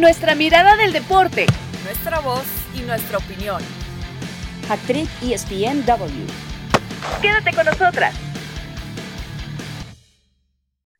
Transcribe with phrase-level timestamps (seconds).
[0.00, 1.44] Nuestra mirada del deporte,
[1.84, 3.60] nuestra voz y nuestra opinión.
[4.70, 6.24] Actriz ESPNW.
[7.20, 8.14] Quédate con nosotras.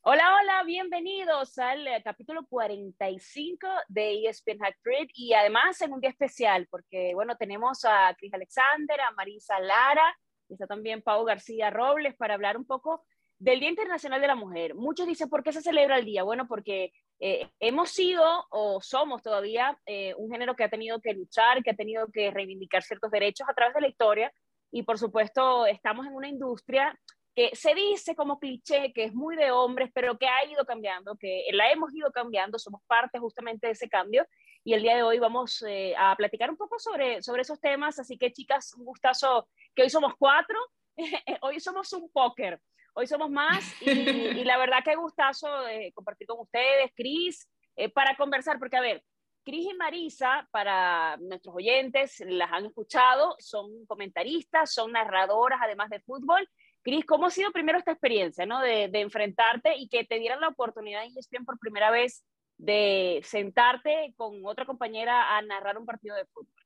[0.03, 6.11] Hola, hola, bienvenidos al eh, capítulo 45 de ESPN Actriz y además en un día
[6.11, 10.15] especial porque, bueno, tenemos a Cris Alexander, a Marisa Lara,
[10.47, 13.03] y está también Pau García Robles para hablar un poco
[13.41, 14.75] del Día Internacional de la Mujer.
[14.75, 16.21] Muchos dicen, ¿por qué se celebra el día?
[16.21, 21.13] Bueno, porque eh, hemos sido o somos todavía eh, un género que ha tenido que
[21.13, 24.31] luchar, que ha tenido que reivindicar ciertos derechos a través de la historia
[24.71, 26.95] y por supuesto estamos en una industria
[27.33, 31.15] que se dice como cliché que es muy de hombres, pero que ha ido cambiando,
[31.15, 34.27] que la hemos ido cambiando, somos parte justamente de ese cambio
[34.63, 37.97] y el día de hoy vamos eh, a platicar un poco sobre, sobre esos temas,
[37.97, 40.59] así que chicas, un gustazo que hoy somos cuatro,
[41.41, 42.61] hoy somos un póker.
[42.93, 48.15] Hoy somos más y, la verdad que gustazo eh, compartir con ustedes, Cris, eh, para
[48.15, 49.03] conversar, porque a ver,
[49.43, 56.01] Cris y Marisa, para nuestros oyentes, las han escuchado, son comentaristas, son narradoras además de
[56.01, 56.47] fútbol.
[56.83, 58.59] Cris, ¿cómo ha sido primero esta experiencia, ¿no?
[58.59, 62.23] De, de, enfrentarte y que te dieran la oportunidad en ESPN por primera vez
[62.57, 66.60] de sentarte con otra compañera a narrar un partido de fútbol?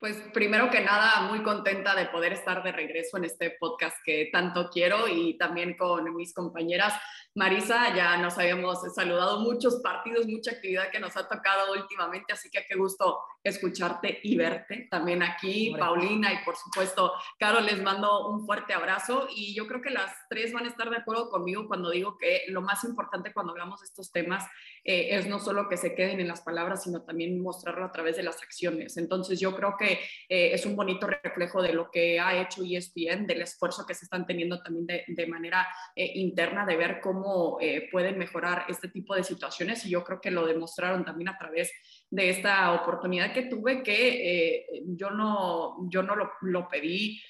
[0.00, 4.28] Pues primero que nada, muy contenta de poder estar de regreso en este podcast que
[4.32, 6.94] tanto quiero y también con mis compañeras.
[7.34, 12.48] Marisa, ya nos habíamos saludado muchos partidos, mucha actividad que nos ha tocado últimamente, así
[12.48, 13.18] que qué gusto
[13.48, 19.28] escucharte y verte también aquí, Paulina y por supuesto, Caro, les mando un fuerte abrazo
[19.34, 22.42] y yo creo que las tres van a estar de acuerdo conmigo cuando digo que
[22.48, 24.44] lo más importante cuando hablamos de estos temas
[24.84, 28.16] eh, es no solo que se queden en las palabras, sino también mostrarlo a través
[28.16, 28.96] de las acciones.
[28.96, 33.26] Entonces yo creo que eh, es un bonito reflejo de lo que ha hecho ESPN,
[33.26, 37.58] del esfuerzo que se están teniendo también de, manera eh, interna de ver cómo
[37.92, 41.72] pueden mejorar este tipo de situaciones y yo creo que lo demostraron también a través
[42.10, 47.20] de esta oportunidad que tuve que yo no, yo no lo, lo pedí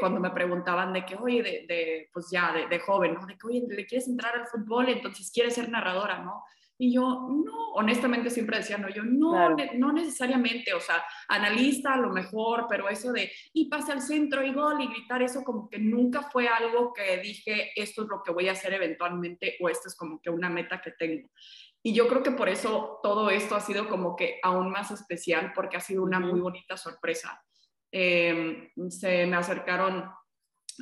[0.00, 3.26] cuando me preguntaban de que, oye, de, pues ya de, joven, ¿no?
[3.26, 4.88] De que, oye, ¿le quieres entrar al fútbol?
[4.88, 6.44] Entonces quieres ser narradora, ¿no?
[6.78, 11.96] Y yo, no, honestamente siempre decía, no, yo no, no necesariamente, o sea, analista a
[11.96, 15.70] lo mejor, pero eso de, y pase al centro y gol y gritar, eso como
[15.70, 19.70] que nunca fue algo que dije, esto es lo que voy a hacer eventualmente o
[19.70, 21.30] esto es como que una meta que tengo.
[21.86, 25.52] Y yo creo que por eso todo esto ha sido como que aún más especial,
[25.54, 27.40] porque ha sido una muy bonita sorpresa.
[27.92, 30.10] Em, se me acercaron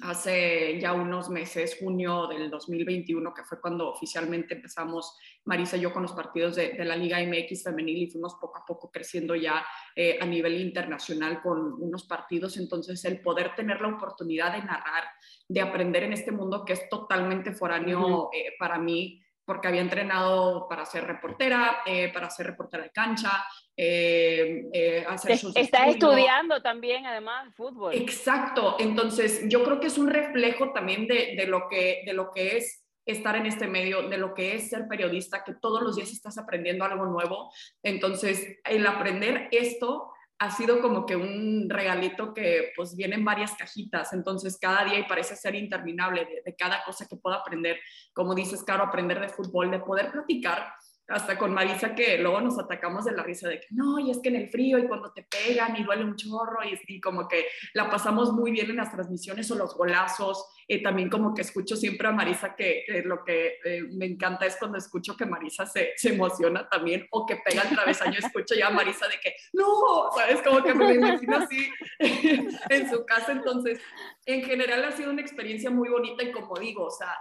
[0.01, 5.15] hace ya unos meses, junio del 2021, que fue cuando oficialmente empezamos
[5.45, 8.65] Marisa y yo con los partidos de, la Liga MX femenil y fuimos poco a
[8.65, 9.63] poco creciendo ya
[9.95, 12.57] eh, a nivel internacional con unos partidos.
[12.57, 15.05] Entonces, el poder tener la oportunidad de narrar,
[15.49, 20.67] de aprender en este mundo que es totalmente foráneo eh, para mí, porque había entrenado
[20.69, 23.45] para ser reportera, eh, para ser reportera de cancha,
[23.77, 27.95] eh, eh, hacer sus Estás estudiando también, además, fútbol.
[27.95, 32.31] Exacto, entonces yo creo que es un reflejo también de, de, lo que, de lo
[32.31, 35.97] que es estar en este medio, de lo que es ser periodista, que todos los
[35.97, 37.53] días estás aprendiendo algo nuevo.
[37.83, 43.55] Entonces, el aprender esto ha sido como que un regalito que pues viene en varias
[43.55, 47.79] cajitas, entonces cada día y parece ser interminable de, cada cosa que puedo aprender,
[48.13, 50.75] como dices, Caro, aprender de fútbol, de poder platicar
[51.09, 54.19] hasta con Marisa que luego nos atacamos de la risa de que no, y es
[54.21, 57.29] que en el frío y cuando te pegan y duele un chorro y, y como
[57.29, 60.47] que la pasamos muy bien en las transmisiones o los golazos.
[60.67, 64.57] y también como que escucho siempre a Marisa que, lo que eh, me encanta es
[64.57, 68.69] cuando escucho que Marisa se, se, emociona también o que pega el travesaño, escucho ya
[68.69, 73.33] a Marisa de que no, sabes, como que me imagino así en su casa.
[73.33, 73.81] Entonces,
[74.27, 77.15] en general ha sido una experiencia muy bonita y como digo, o sea,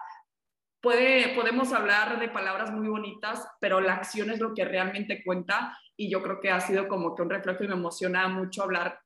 [0.83, 5.77] Puede, podemos hablar de palabras muy bonitas, pero la acción es lo que realmente cuenta
[5.95, 8.99] y yo creo que ha sido como que un reflejo y me emociona mucho hablar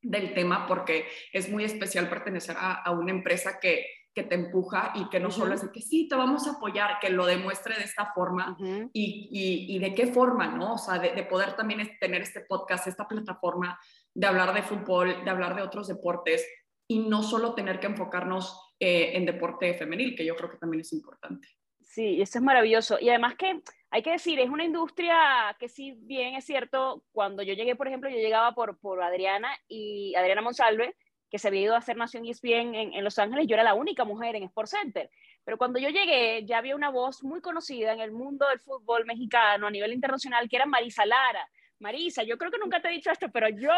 [0.00, 5.10] del tema porque es muy especial pertenecer a, una empresa que, que, te empuja y
[5.10, 7.84] que no solo es de que sí, te vamos a apoyar, que lo demuestre de
[7.84, 10.72] esta forma y, y, y, de qué forma, ¿no?
[10.72, 13.78] O sea, de, de poder también tener este podcast, esta plataforma,
[14.14, 16.48] de hablar de fútbol, de hablar de otros deportes
[16.88, 20.80] y no solo tener que enfocarnos eh, en deporte femenil, que yo creo que también
[20.80, 21.46] es importante.
[21.82, 22.98] Sí, eso es maravilloso.
[22.98, 23.60] Y además que
[23.90, 27.88] hay que decir, es una industria que si bien es cierto, cuando yo llegué, por
[27.88, 30.96] ejemplo, yo llegaba por, por Adriana y Adriana Monsalve,
[31.30, 33.74] que se había ido a hacer Nación ESPN en, en Los Ángeles, yo era la
[33.74, 35.10] única mujer en Sport Center.
[35.44, 39.04] Pero cuando yo llegué, ya había una voz muy conocida en el mundo del fútbol
[39.04, 41.46] mexicano a nivel internacional, que era Marisa Lara.
[41.80, 43.72] Marisa, yo creo que nunca te he dicho esto, pero yo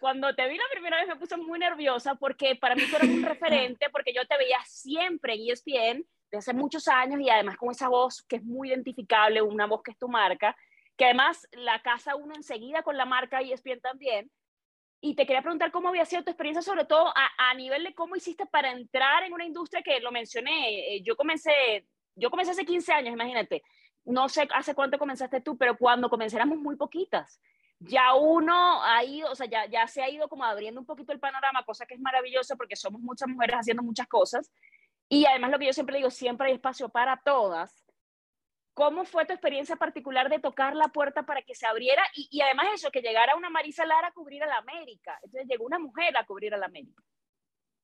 [0.00, 3.08] cuando te vi la primera vez me puse muy nerviosa porque para mí tú eras
[3.08, 7.56] un referente, porque yo te veía siempre en ESPN de hace muchos años y además
[7.56, 10.56] con esa voz que es muy identificable, una voz que es tu marca,
[10.96, 14.30] que además la casa uno enseguida con la marca ESPN también.
[15.02, 17.94] Y te quería preguntar cómo había sido tu experiencia, sobre todo a, a nivel de
[17.94, 20.96] cómo hiciste para entrar en una industria que lo mencioné.
[20.96, 21.86] Eh, yo comencé,
[22.16, 23.62] yo comencé hace 15 años, imagínate.
[24.04, 27.40] No sé hace cuánto comenzaste tú, pero cuando comencé éramos muy poquitas
[27.80, 31.12] ya uno ha ido, o sea, ya, ya se ha ido como abriendo un poquito
[31.12, 34.52] el panorama, cosa que es maravillosa porque somos muchas mujeres haciendo muchas cosas.
[35.08, 37.86] Y además lo que yo siempre digo, siempre hay espacio para todas.
[38.74, 42.02] ¿Cómo fue tu experiencia particular de tocar la puerta para que se abriera?
[42.14, 45.18] Y, y además eso, que llegara una Marisa Lara a cubrir a la América.
[45.22, 47.02] Entonces llegó una mujer a cubrir a la América.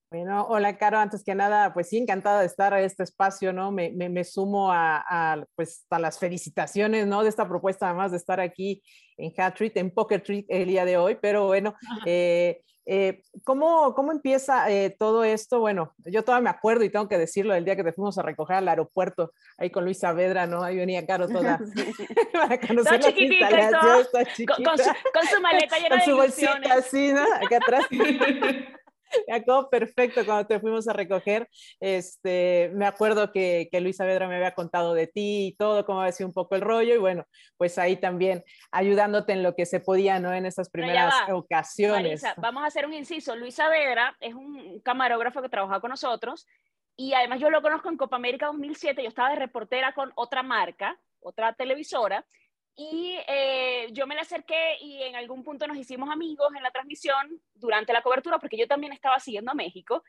[0.09, 3.73] Bueno, hola Caro, antes que nada, pues sí, encantada de estar en este espacio, ¿no?
[3.73, 7.25] Me, me, me sumo a, a, pues, a las felicitaciones, ¿no?
[7.25, 8.83] De esta propuesta, además de estar aquí
[9.17, 11.75] en Hat Treat, en Poker Treat el día de hoy, pero bueno,
[12.05, 15.59] eh, eh, ¿cómo, ¿cómo, empieza eh, todo esto?
[15.59, 18.23] Bueno, yo todavía me acuerdo y tengo que decirlo el día que te fuimos a
[18.23, 20.63] recoger al aeropuerto, ahí con Luis Saavedra, ¿no?
[20.63, 21.59] Ahí venía Caro toda
[22.33, 26.75] para conocer las instalaciones, con, con, su, con, su, maleta llena con de su bolsita
[26.75, 27.23] así, ¿no?
[27.23, 27.87] Acá atrás.
[29.29, 31.49] me acuerdo perfecto cuando te fuimos a recoger.
[31.81, 36.01] Este, me acuerdo que, que Luis Saavedra me había contado de ti y todo, cómo
[36.01, 36.95] había sido un poco el rollo.
[36.95, 37.25] Y bueno,
[37.57, 40.33] pues ahí también ayudándote en lo que se podía, ¿no?
[40.33, 42.23] En esas primeras ocasiones.
[42.23, 43.37] Marisa, vamos a hacer un inciso.
[43.37, 46.47] Luis Saavedra es un camarógrafo que trabaja con nosotros
[46.97, 49.03] y además yo lo conozco en Copa América 2007.
[49.03, 52.25] Yo estaba de reportera con otra marca, otra televisora
[52.77, 56.71] y eh, yo me le acerqué y en algún punto nos hicimos amigos en la
[56.71, 60.05] transmisión durante la cobertura, porque yo también estaba siguiendo a México.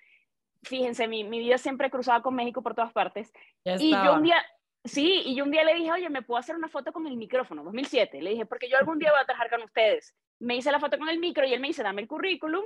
[0.64, 3.31] Fíjense, mi, mi vida siempre cruzaba con México por todas partes.
[3.64, 4.46] y yo un día,
[4.84, 7.16] sí, y yo un día le dije, oye, ¿me puedo hacer una foto con el
[7.16, 7.64] micrófono?
[7.64, 8.22] 2007.
[8.22, 10.14] Le dije, porque yo algún día voy a trabajar con ustedes.
[10.40, 12.66] Me hice la foto con el micro y él me dice, dame el currículum.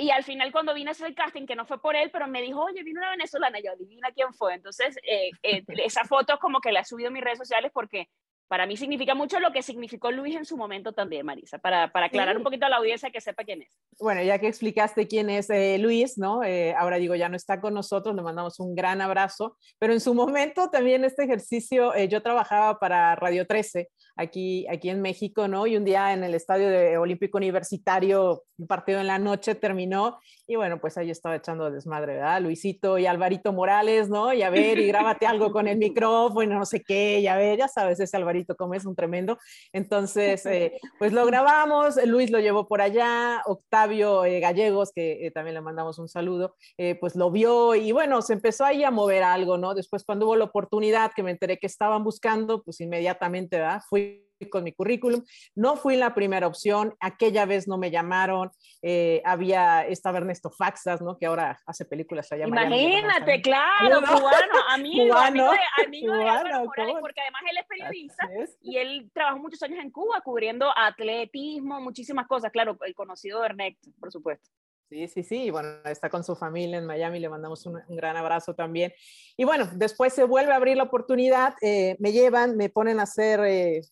[0.00, 2.28] Y al final, cuando vine a hacer el casting, que no fue por él, pero
[2.28, 4.54] me dijo, oye, vino una venezolana, yo adivina quién fue.
[4.54, 8.08] Entonces, eh, eh, esa foto como que la he subido a mis redes sociales porque
[8.48, 12.06] para mí significa mucho lo que significó Luis en su momento también, Marisa, para, para
[12.06, 12.38] aclarar sí.
[12.38, 13.68] un poquito a la audiencia que sepa quién es.
[14.00, 16.42] Bueno, ya que explicaste quién es eh, Luis, ¿no?
[16.42, 20.00] Eh, ahora digo, ya no está con nosotros, le mandamos un gran abrazo, pero en
[20.00, 25.48] su momento también este ejercicio, eh, yo trabajaba para Radio 13 aquí, aquí en México,
[25.48, 25.66] ¿no?
[25.66, 30.18] Y un día en el Estadio de Olímpico Universitario, un partido en la noche terminó
[30.46, 32.40] y bueno, pues ahí estaba echando desmadre, ¿verdad?
[32.40, 34.32] Luisito y Alvarito Morales, ¿no?
[34.32, 37.58] Y a ver, y grábate algo con el micrófono, no sé qué, y a ver,
[37.58, 39.38] ya sabes, ese Alvarito como es un tremendo.
[39.72, 45.30] Entonces, eh, pues lo grabamos, Luis lo llevó por allá, Octavio eh, Gallegos, que eh,
[45.30, 48.90] también le mandamos un saludo, eh, pues lo vio y bueno, se empezó ahí a
[48.90, 49.74] mover algo, ¿no?
[49.74, 53.82] Después cuando hubo la oportunidad que me enteré que estaban buscando, pues inmediatamente, ¿verdad?
[53.88, 54.07] Fui
[54.46, 55.24] con mi currículum.
[55.54, 58.50] No fui la primera opción, aquella vez no me llamaron,
[58.82, 61.18] eh, había, estaba Ernesto Faxas, ¿no?
[61.18, 62.46] Que ahora hace películas allá.
[62.46, 67.66] Imagínate, claro, cubano, amigo, cubano, amigo, de, amigo cubano, de Morales, porque además él es
[67.66, 68.58] periodista es.
[68.62, 73.90] y él trabajó muchos años en Cuba cubriendo atletismo, muchísimas cosas, claro, el conocido Ernesto,
[73.98, 74.48] por supuesto.
[74.88, 78.16] Sí, sí, sí, bueno, está con su familia en Miami, le mandamos un, un, gran
[78.16, 78.94] abrazo también.
[79.36, 83.02] Y bueno, después se vuelve a abrir la oportunidad, eh, me llevan, me ponen a
[83.02, 83.82] hacer eh,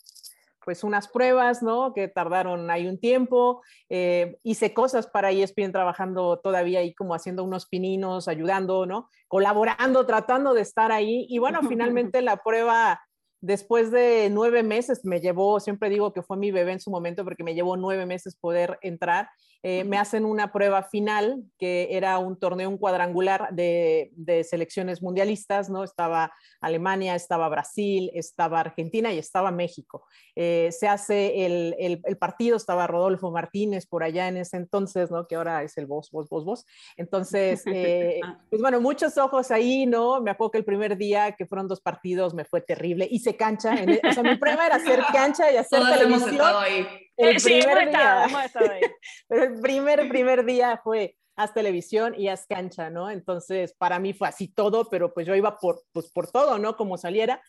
[0.67, 1.95] pues unas pruebas, ¿no?
[1.95, 3.63] Que tardaron ahí un tiempo.
[3.89, 9.09] Eh, hice cosas para ESPN trabajando todavía ahí como haciendo unos pininos, ayudando, ¿no?
[9.29, 11.25] Colaborando, tratando de estar ahí.
[11.31, 13.01] Y bueno, finalmente la prueba,
[13.41, 17.23] después de nueve meses, me llevó, siempre digo que fue mi bebé en su momento
[17.23, 19.29] porque me llevó nueve meses poder entrar.
[19.63, 25.03] Eh, me hacen una prueba final que era un torneo, un cuadrangular de, de, selecciones
[25.03, 25.83] mundialistas, ¿no?
[25.83, 30.07] Estaba Alemania, estaba Brasil, estaba Argentina y estaba México.
[30.35, 35.11] Eh, se hace el, el, el, partido, estaba Rodolfo Martínez por allá en ese entonces,
[35.11, 35.27] ¿no?
[35.27, 36.67] Que ahora es el vos, vos, vos, vos.
[36.97, 38.21] Entonces, eh,
[38.51, 40.21] pues bueno, muchos ojos ahí, ¿no?
[40.21, 43.09] Me acuerdo que el primer día que fueron dos partidos me fue terrible.
[43.11, 46.35] Hice cancha, en el, o sea, mi prueba era hacer cancha y hacer Todos televisión.
[46.35, 46.87] Hemos ahí.
[47.17, 48.81] El sí, primer hemos estado, hemos estado ahí.
[49.29, 53.11] Pero el primer, primer día fue haz televisión y haz cancha, ¿no?
[53.11, 56.77] Entonces, para mí fue así todo, pero pues yo iba por, pues, por todo, ¿no?
[56.77, 57.43] Como saliera.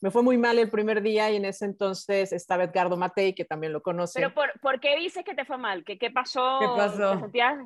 [0.00, 3.44] Me fue muy mal el primer día y en ese entonces estaba Edgardo Matei, que
[3.44, 4.20] también lo conoce.
[4.20, 5.84] Pero ¿por, ¿por qué dices que te fue mal?
[5.84, 6.58] ¿Qué, qué pasó?
[6.60, 7.12] ¿Qué pasó?
[7.12, 7.58] ¿Te sentías,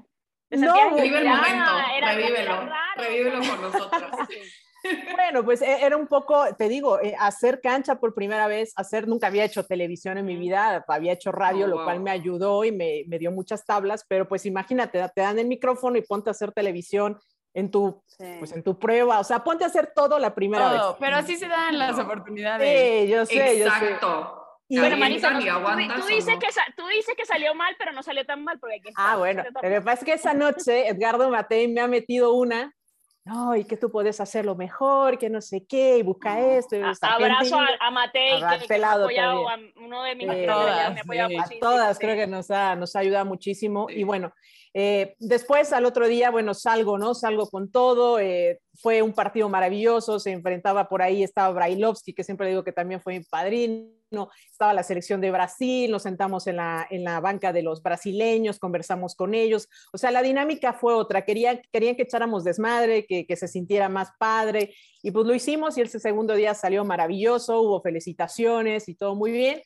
[0.48, 4.10] te no, revive el momento, era, revívelo, revívelo con nosotros.
[5.30, 9.28] Bueno, pues era un poco, te digo, eh, hacer cancha por primera vez, hacer, nunca
[9.28, 11.84] había hecho televisión en mi vida, había hecho radio, oh, lo wow.
[11.84, 15.46] cual me ayudó y me, me, dio muchas tablas, pero pues imagínate, te dan el
[15.46, 17.16] micrófono y ponte a hacer televisión
[17.54, 18.24] en tu, sí.
[18.40, 20.96] pues en tu prueba, o sea, ponte a hacer todo la primera todo, vez.
[20.98, 22.68] Pero así se dan las oportunidades.
[22.68, 24.08] Sí, yo sé, Exacto.
[24.08, 24.40] yo sé.
[24.72, 26.46] Y bueno, Marisa, tú, tú, dices que,
[26.76, 29.60] tú dices que salió mal, pero no salió tan mal porque aquí Ah, bueno, lo
[29.60, 32.72] que pasa es que esa noche Edgardo Matei me ha metido una
[33.24, 36.76] no, y que tú puedes hacerlo mejor, que no sé qué, y busca esto.
[36.76, 40.46] Y abrazo a, a Matei, que, que me ha apoyado, a uno de mis eh,
[40.46, 43.88] todas, me apoya A todas, creo que nos ha, nos ha ayudado muchísimo.
[43.90, 44.32] Y bueno,
[44.72, 47.14] eh, después al otro día, bueno, salgo, ¿no?
[47.14, 48.20] Salgo con todo.
[48.20, 52.72] Eh, fue un partido maravilloso, se enfrentaba por ahí, estaba Brailovsky, que siempre digo que
[52.72, 57.20] también fue mi padrino, estaba la selección de Brasil, nos sentamos en la, en la
[57.20, 59.68] banca de los brasileños, conversamos con ellos.
[59.92, 61.24] O sea, la dinámica fue otra.
[61.24, 64.74] Querían, querían que echáramos desmadre, que, que se sintiera más padre.
[65.02, 69.32] Y pues lo hicimos y ese segundo día salió maravilloso, hubo felicitaciones y todo muy
[69.32, 69.62] bien.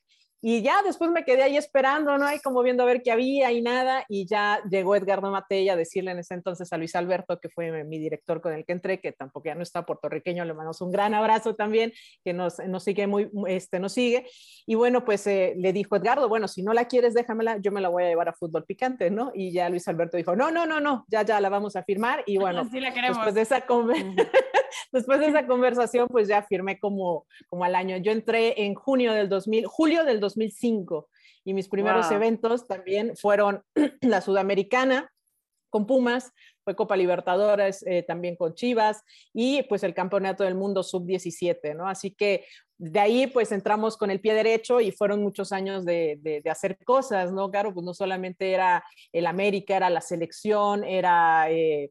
[0.46, 2.26] Y ya después me quedé ahí esperando, ¿no?
[2.26, 4.04] Ahí como viendo a ver qué había y nada.
[4.10, 7.82] Y ya llegó Edgardo Matella a decirle en ese entonces a Luis Alberto, que fue
[7.84, 10.90] mi director con el que entré, que tampoco ya no está puertorriqueño, le mandamos un
[10.90, 14.26] gran abrazo también, que nos, nos sigue muy, este, nos sigue.
[14.66, 17.80] Y bueno, pues eh, le dijo Edgardo, bueno, si no la quieres, déjamela, yo me
[17.80, 19.32] la voy a llevar a fútbol picante, ¿no?
[19.34, 22.22] Y ya Luis Alberto dijo, no, no, no, no, ya, ya la vamos a firmar.
[22.26, 23.16] Y bueno, la queremos.
[23.16, 23.64] después de esa
[24.92, 27.96] después de esa conversación, pues ya firmé como, como al año.
[27.96, 31.08] Yo entré en junio del 2000, julio del 2005
[31.44, 33.62] y mis primeros eventos también fueron
[34.00, 35.10] la Sudamericana
[35.70, 40.82] con Pumas, fue Copa Libertadores eh, también con Chivas y pues el Campeonato del Mundo
[40.82, 41.88] Sub-17, ¿no?
[41.88, 42.46] Así que
[42.78, 46.78] de ahí pues entramos con el pie derecho y fueron muchos años de, de, hacer
[46.84, 47.50] cosas, ¿no?
[47.50, 51.50] Claro, pues no solamente era el América, era la selección, era...
[51.50, 51.90] Eh,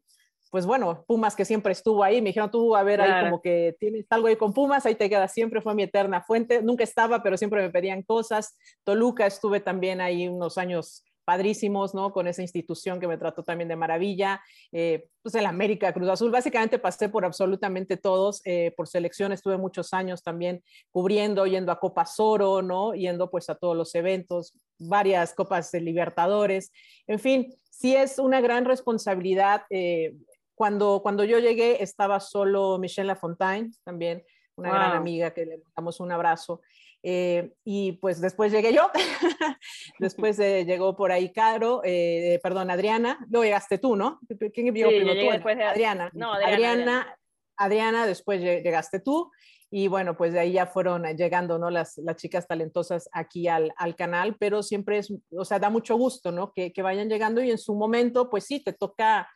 [0.53, 3.75] pues bueno, Pumas que siempre estuvo ahí, me dijeron, tú a ver ahí como que
[3.79, 7.24] tienes algo ahí con Pumas, ahí te queda siempre, fue mi eterna fuente, nunca estaba,
[7.24, 8.55] pero siempre me pedían cosas.
[8.83, 12.12] Toluca estuve también ahí unos años padrísimos, ¿no?
[12.12, 14.43] Con esa institución que me trató también de maravilla.
[14.72, 18.41] Eh, pues el América, Cruz Azul, básicamente pasé por absolutamente todos.
[18.45, 22.93] Eh, por selección estuve muchos años también cubriendo, yendo a Copa Oro, ¿no?
[22.93, 26.72] Yendo pues a todos los eventos, varias Copas de Libertadores.
[27.07, 29.63] En fin, sí es una gran responsabilidad.
[29.72, 30.13] Eh,
[30.55, 34.24] cuando, cuando yo llegué estaba solo Michelle Lafontaine, también
[34.55, 36.62] una gran amiga que le damos un abrazo.
[37.05, 38.89] Eh, y pues después llegué yo,
[40.00, 44.22] después eh, llegó por ahí Caro, eh, perdón, Adriana, luego llegaste tú, ¿no?
[44.53, 45.31] ¿Quién llegó primero tú?
[45.31, 45.63] Después de...
[45.65, 46.10] Adriana.
[46.13, 47.17] No, Adriana, Adriana,
[47.57, 49.31] Adriana, después llegaste tú
[49.69, 51.69] y bueno, pues de ahí ya fueron llegando, ¿no?
[51.69, 55.98] Las, las chicas talentosas aquí al, al, canal, pero siempre es, o sea, da mucho
[55.98, 56.53] gusto, ¿no?
[56.53, 59.27] Que, que vayan llegando y en su momento, pues sí, te toca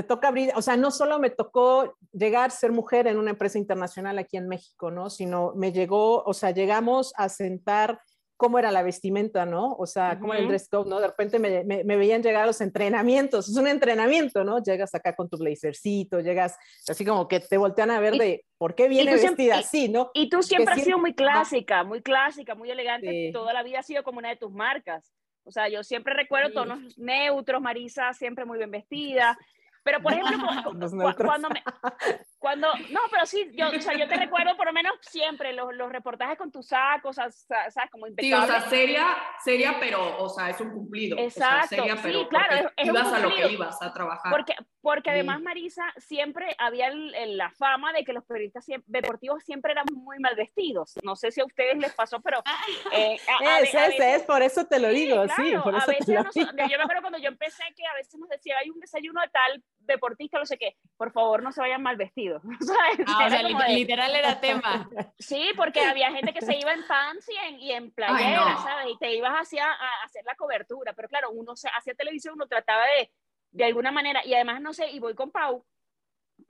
[0.00, 3.58] te toca abrir, o sea, no solo me tocó llegar, ser mujer en una empresa
[3.58, 5.10] internacional aquí en México, ¿no?
[5.10, 8.00] Sino me llegó, o sea, llegamos a sentar
[8.38, 9.74] cómo era la vestimenta, ¿no?
[9.74, 11.00] O sea, cómo era el dress code, ¿no?
[11.00, 14.62] De repente me, me, veían llegar a los entrenamientos, es un entrenamiento, ¿no?
[14.62, 16.56] Llegas acá con tu blazercito, llegas
[16.88, 20.10] así como que te voltean a ver de por qué viene vestida así, ¿no?
[20.14, 23.86] Y tú siempre has sido muy clásica, muy clásica, muy elegante, toda la vida has
[23.86, 25.12] sido como una de tus marcas.
[25.44, 29.36] O sea, yo siempre recuerdo tonos neutros, Marisa siempre muy bien vestida.
[29.82, 30.36] Pero, por ejemplo,
[31.26, 31.62] cuando, me,
[32.40, 35.74] cuando, no, pero sí, yo, o sea, yo te recuerdo por lo menos siempre los,
[35.74, 37.90] los reportajes con tus sacos, o sea, ¿sabes?
[37.90, 38.46] Como impecable.
[38.46, 39.06] Sí, o sea, seria,
[39.44, 41.18] seria, pero, o sea, es un cumplido.
[41.18, 44.32] Exacto, o sea, seria, pero sí, claro, es, ibas a lo que ibas a trabajar.
[44.32, 49.84] Porque, porque además, Marisa, siempre había la fama de que los periodistas deportivos siempre eran
[49.92, 50.94] muy mal vestidos.
[51.02, 52.42] No sé si a ustedes les pasó, pero...
[52.92, 53.18] Eh,
[53.62, 56.50] es, es, es, por eso te lo digo, sí, por eso te lo digo.
[56.68, 59.28] Yo me acuerdo cuando yo empecé que a veces nos decía, hay un desayuno de
[59.28, 62.42] tal deportista, no sé qué, por favor no se vayan mal vestidos.
[63.06, 64.88] Ah, o sea, literal era tema.
[65.18, 68.86] Sí, porque había gente que se iba en pants y en, y en playera, ¿sabes?
[68.92, 72.46] Y te ibas hacia a hacer la cobertura, pero claro, uno se, hacía televisión, uno
[72.46, 73.10] trataba de,
[73.52, 75.64] de alguna manera, y además, no sé, y voy con Pau,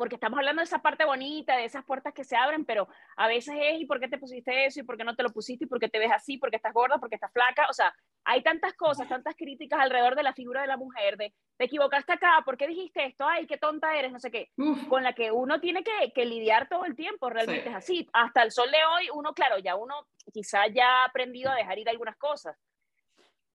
[0.00, 2.88] porque estamos hablando de esa parte bonita, de esas puertas que se abren, pero
[3.19, 4.80] a veces es, ¿y por qué te pusiste eso?
[4.80, 5.66] ¿Y por qué no te lo pusiste?
[5.66, 6.38] ¿Y por qué te ves así?
[6.38, 6.97] ¿Por qué estás gorda?
[6.97, 7.66] ¿Por qué estás flaca?
[7.69, 11.35] O sea, hay tantas cosas, tantas críticas alrededor de la figura de la mujer, de
[11.59, 13.26] te equivocaste acá, ¿por qué dijiste esto?
[13.26, 14.49] Ay, qué tonta eres, no sé qué,
[14.88, 18.09] con la que uno tiene que, que lidiar todo el tiempo, realmente es así.
[18.14, 21.78] Hasta el sol de hoy, uno, claro, ya uno quizá ya ha aprendido a dejar
[21.78, 22.57] ir algunas cosas,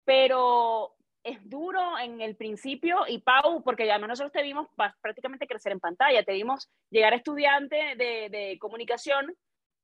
[0.04, 0.94] pero
[1.24, 4.68] es duro en el principio y Pau, porque ya nosotros te vimos
[5.02, 9.36] prácticamente crecer en pantalla, te vimos llegar estudiante de, de comunicación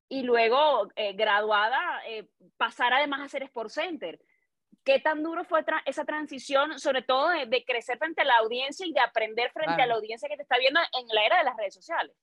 [0.09, 2.27] y luego eh, graduada, eh,
[2.57, 4.19] pasar además a ser Sport Center.
[4.83, 8.91] ¿Qué tan duro fue esa transición, sobre todo de, crecer frente a la audiencia y
[8.91, 11.57] de aprender frente a la audiencia que te está viendo en la era de las
[11.57, 12.15] redes sociales?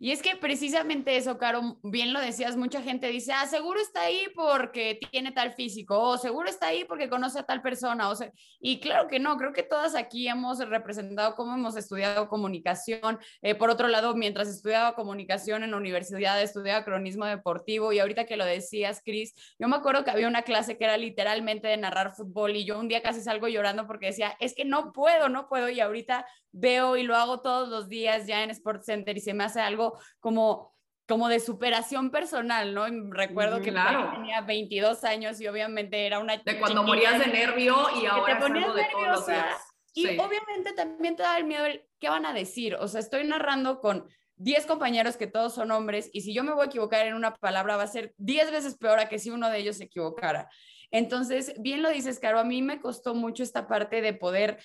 [0.00, 4.02] Y es que precisamente eso, Caro, bien lo decías, mucha gente dice, ah, seguro está
[4.02, 8.14] ahí porque tiene tal físico, o seguro está ahí porque conoce a tal persona, o
[8.14, 13.18] sea, y claro que no, creo que todas aquí hemos representado cómo hemos estudiado comunicación.
[13.42, 18.24] Eh, por otro lado, mientras estudiaba comunicación en la universidad, estudiaba cronismo deportivo, y ahorita
[18.24, 21.76] que lo decías, Cris, yo me acuerdo que había una clase que era literalmente de
[21.76, 25.28] narrar fútbol, y yo un día casi salgo llorando porque decía, es que no puedo,
[25.28, 29.16] no puedo, y ahorita veo y lo hago todos los días ya en Sports Center
[29.16, 30.74] y se me hace algo como
[31.08, 32.86] como de superación personal, ¿no?
[33.10, 36.36] recuerdo que tenía 22 años y obviamente era una...
[36.36, 39.56] De cuando morías de nervio y ahora te ponías de todos los días.
[39.94, 42.74] Y obviamente también te da el miedo el qué van a decir.
[42.74, 46.52] O sea, estoy narrando con 10 compañeros que todos son hombres y si yo me
[46.52, 49.30] voy a equivocar en una palabra va a ser 10 veces peor a que si
[49.30, 50.50] uno de ellos se equivocara.
[50.90, 54.58] Entonces, bien lo dices, Caro, a mí me costó mucho esta parte de poder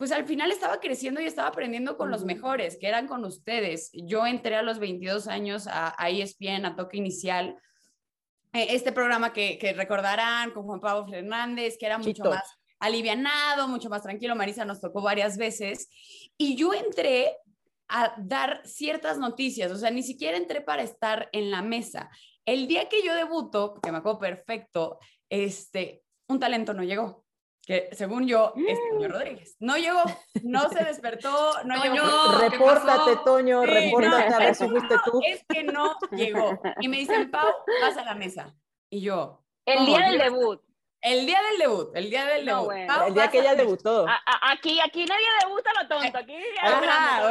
[0.00, 3.90] pues al final estaba creciendo y estaba aprendiendo con los mejores, que eran con ustedes.
[3.92, 7.54] Yo entré a los 22 años a, a ESPN, a Toque Inicial,
[8.54, 12.42] eh, este programa que, que, recordarán con Juan Pablo Fernández, que era mucho más
[12.78, 14.34] alivianado, mucho más tranquilo.
[14.34, 15.90] Marisa nos tocó varias veces.
[16.38, 17.36] Y yo entré
[17.88, 22.08] a dar ciertas noticias, o sea, ni siquiera entré para estar en la mesa.
[22.46, 27.26] El día que yo debuto, que me acuerdo perfecto, este, un talento no llegó
[27.70, 29.12] que según yo es Toño mm.
[29.12, 29.56] Rodríguez.
[29.60, 30.02] No llegó,
[30.42, 32.38] no se despertó, no llegó.
[32.40, 35.20] Repórtate, Toño, repórtate, a ver si fuiste tú.
[35.24, 36.60] Es que no llegó.
[36.80, 37.48] Y me dicen, Pau,
[37.80, 38.52] vas a la mesa.
[38.90, 39.44] Y yo.
[39.64, 40.60] El día del debut.
[41.00, 42.72] El día del debut, el día del debut.
[43.06, 44.04] el día que ella debutó.
[44.42, 46.18] aquí, aquí nadie debuta lo tonto.
[46.18, 46.34] Aquí,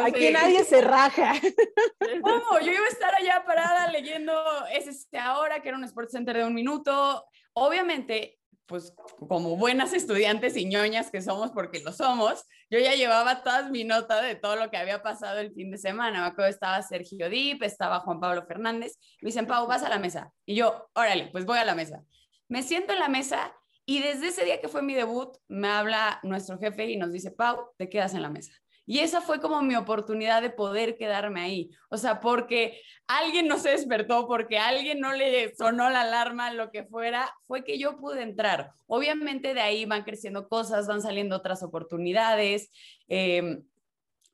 [0.05, 1.34] aquí nadie se raja.
[2.24, 2.60] ¿Cómo?
[2.62, 4.34] Yo iba a estar allá parada leyendo
[4.72, 7.25] ese ahora, que era un Sports Center de un minuto.
[7.53, 8.38] Obviamente,
[8.70, 8.94] pues
[9.28, 13.84] como buenas estudiantes y ñoñas que somos, porque lo somos, yo ya llevaba todas mi
[13.84, 16.22] nota de todo lo que había pasado el fin de semana.
[16.22, 18.98] Me acuerdo, estaba Sergio Dip, estaba Juan Pablo Fernández.
[19.22, 20.32] Me dicen, Pau, vas a la mesa.
[20.46, 22.04] Y yo, órale, pues voy a la mesa.
[22.48, 23.54] Me siento en la mesa
[23.86, 27.32] y desde ese día que fue mi debut, me habla nuestro jefe y nos dice,
[27.32, 28.52] Pau, te quedas en la mesa.
[28.89, 31.69] Y esa fue como mi oportunidad de poder quedarme ahí.
[31.91, 36.72] O sea, porque alguien no se despertó, porque alguien no le sonó la alarma, lo
[36.72, 38.72] que fuera, fue que yo pude entrar.
[38.88, 42.72] Obviamente de ahí van creciendo cosas, van saliendo otras oportunidades.
[43.08, 43.60] Eh,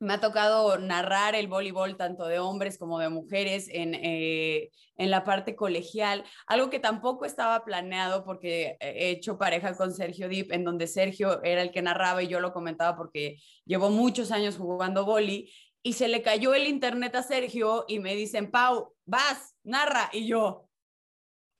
[0.06, 5.24] me ha tocado narrar el voleibol tanto de hombres como de mujeres eh, en, la
[5.24, 10.64] parte colegial, algo que tampoco estaba planeado porque he hecho pareja con Sergio Dip, en
[10.64, 15.06] donde Sergio era el que narraba y yo lo comentaba porque llevo muchos años jugando
[15.06, 15.52] voli
[15.84, 20.28] y se le cayó el internet a Sergio y me dicen, Pau, vas, narra, y
[20.28, 20.68] yo,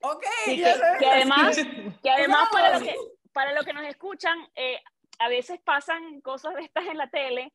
[0.02, 0.24] ok.
[0.46, 1.56] que, además,
[2.02, 2.94] que además para, lo que,
[3.32, 4.80] para lo que nos escuchan, eh,
[5.18, 7.52] a veces pasan cosas de estas en la tele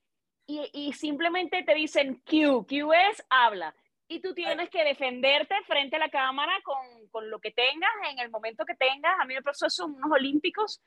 [0.74, 3.76] y, simplemente te dicen Q, Q es habla.
[4.08, 8.20] Y tú tienes que defenderte frente a la cámara con, con lo que tengas, en
[8.20, 9.14] el momento que tengas.
[9.20, 10.82] A mí me pasó eso en unos Olímpicos,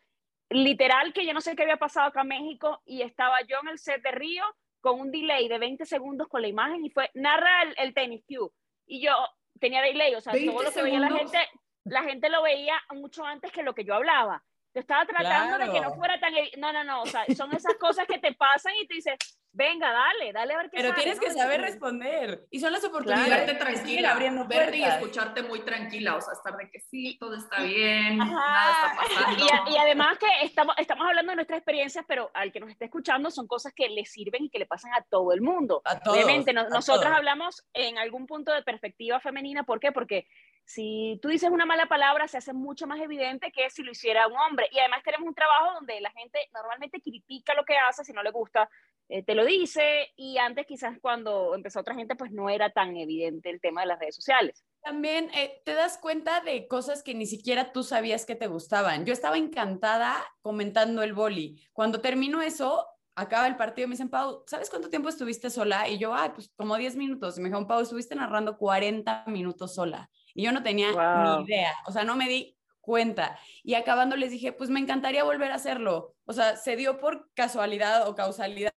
[0.50, 3.68] literal que yo no sé qué había pasado acá en México y estaba yo en
[3.68, 4.44] el set de Río
[4.80, 8.52] con un delay de 20 segundos con la imagen y fue, narra el, tenis Q.
[8.86, 9.12] Y yo
[9.58, 11.38] tenía delay, o sea, todo lo que veía la gente,
[11.84, 14.44] la gente lo veía mucho antes que lo que yo hablaba.
[14.74, 16.34] Yo estaba tratando de que no fuera tan...
[16.58, 19.14] No, no, no, o sea, son esas cosas que te pasan y te dices,
[19.54, 22.46] venga, dale, dale a ver qué Pero tienes que saber responder.
[22.50, 23.46] Y son las oportunidades.
[23.46, 27.34] Verte tranquila, abriendo verte y escucharte muy tranquila, o sea, estar de que sí, todo
[27.36, 29.70] está bien, nada está pasando.
[29.70, 33.30] Y, además que estamos, estamos hablando de nuestras experiencias, pero al que nos esté escuchando
[33.30, 35.82] son cosas que le sirven y que le pasan a todo el mundo.
[35.84, 39.92] A todos, Obviamente, nosotros hablamos en algún punto de perspectiva femenina, ¿por qué?
[39.92, 40.26] Porque
[40.64, 44.26] si tú dices una mala palabra, se hace mucho más evidente que si lo hiciera
[44.26, 44.68] un hombre.
[44.72, 48.22] Y además tenemos un trabajo donde la gente normalmente critica lo que hace, si no
[48.22, 48.68] le gusta,
[49.08, 50.12] eh, te lo dice.
[50.16, 53.88] Y antes quizás cuando empezó otra gente, pues no era tan evidente el tema de
[53.88, 54.64] las redes sociales.
[54.82, 59.04] También eh, te das cuenta de cosas que ni siquiera tú sabías que te gustaban.
[59.04, 61.62] Yo estaba encantada comentando el boli.
[61.72, 65.88] Cuando termino eso, acaba el partido, me dicen, Pau, ¿sabes cuánto tiempo estuviste sola?
[65.88, 67.36] Y yo, ah, pues como 10 minutos.
[67.36, 70.10] Y me dijeron, Pau, estuviste narrando 40 minutos sola.
[70.34, 73.38] Y yo no tenía ni idea, o sea, no me di cuenta.
[73.62, 76.14] Y acabando les dije, pues me encantaría volver a hacerlo.
[76.26, 78.72] O sea, se dio por casualidad o causalidad.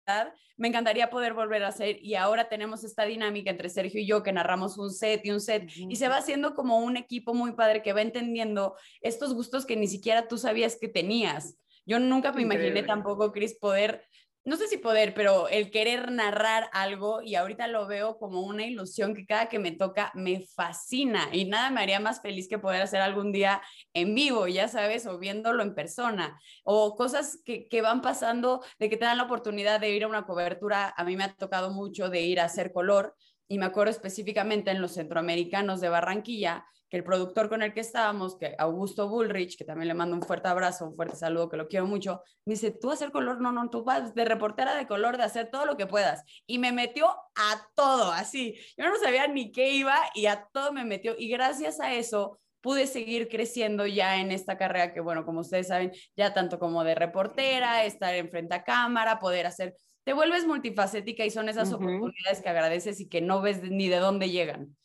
[0.57, 1.99] Me encantaría poder volver a hacer.
[2.03, 5.41] Y ahora tenemos esta dinámica entre Sergio y yo que narramos un set y un
[5.41, 5.71] set.
[5.75, 9.77] Y se va haciendo como un equipo muy padre que va entendiendo estos gustos que
[9.77, 11.59] ni siquiera tú sabías que tenías.
[11.87, 14.05] Yo nunca me imaginé tampoco, Chris, poder
[14.45, 18.67] no sé si poder, pero el querer narrar algo y ahorita lo veo como una
[18.67, 22.59] ilusión que cada que me toca me fascina y nada me haría más feliz que
[22.59, 23.63] poder hacer algún día
[23.95, 28.91] en vivo, ya sabes, o viéndolo en persona, o cosas que, que van pasando de
[28.91, 31.71] que te dan la oportunidad de ir a una cobertura, a mí me ha tocado
[31.71, 33.15] mucho de ir a hacer color,
[33.49, 37.81] y me acuerdo específicamente en los centroamericanos de Barranquilla, que el productor con el que
[37.81, 41.57] estábamos, que Augusto Bullrich, que también le mando un fuerte abrazo, un fuerte saludo, que
[41.57, 44.87] lo quiero mucho, me dice, tú hacer color, no, no, tú vas de reportera de
[44.87, 46.23] color, de hacer todo lo que puedas.
[46.47, 48.55] Y me metió a todo, así.
[48.79, 51.17] Yo no sabía ni qué iba y a todo me metió.
[51.19, 55.67] Y gracias a eso pude seguir creciendo ya en esta carrera que, bueno, como ustedes
[55.67, 60.47] saben, ya tanto como de reportera, estar en frente a cámara, poder hacer te vuelves
[60.47, 64.77] multifacética y son esas oportunidades que agradeces y que no ves ni de dónde llegan.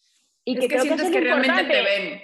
[0.49, 2.21] Y que, que sientes que, realmente te ven.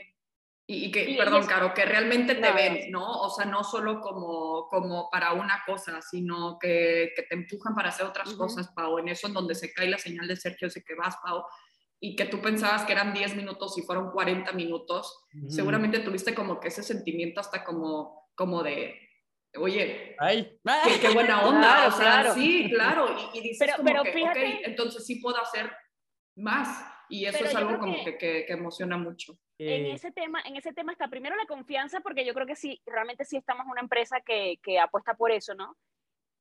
[0.67, 3.21] Y, que, perdón, Caro, que realmente te ven, ¿no?
[3.21, 7.89] O sea, no solo como, como para una cosa, sino que, que te empujan para
[7.89, 8.97] hacer otras cosas, Pau.
[8.97, 11.43] En eso en donde se cae la señal de Sergio, sé que vas, Pau,
[11.99, 16.59] y que tú pensabas que eran 10 minutos y fueron 40 minutos, seguramente tuviste como
[16.59, 18.99] que ese sentimiento hasta como, como de,
[19.57, 20.59] oye, Ay.
[21.01, 25.41] Qué, buena onda, o sea, sí, claro, y, dices como que, fíjate, entonces sí puedo
[25.41, 25.71] hacer
[26.35, 29.37] más, y eso es algo como que, que, emociona mucho.
[29.57, 32.81] En ese, tema, en ese tema está primero la confianza, porque yo creo que sí,
[32.85, 35.77] realmente sí estamos una empresa que, que apuesta por eso, ¿no?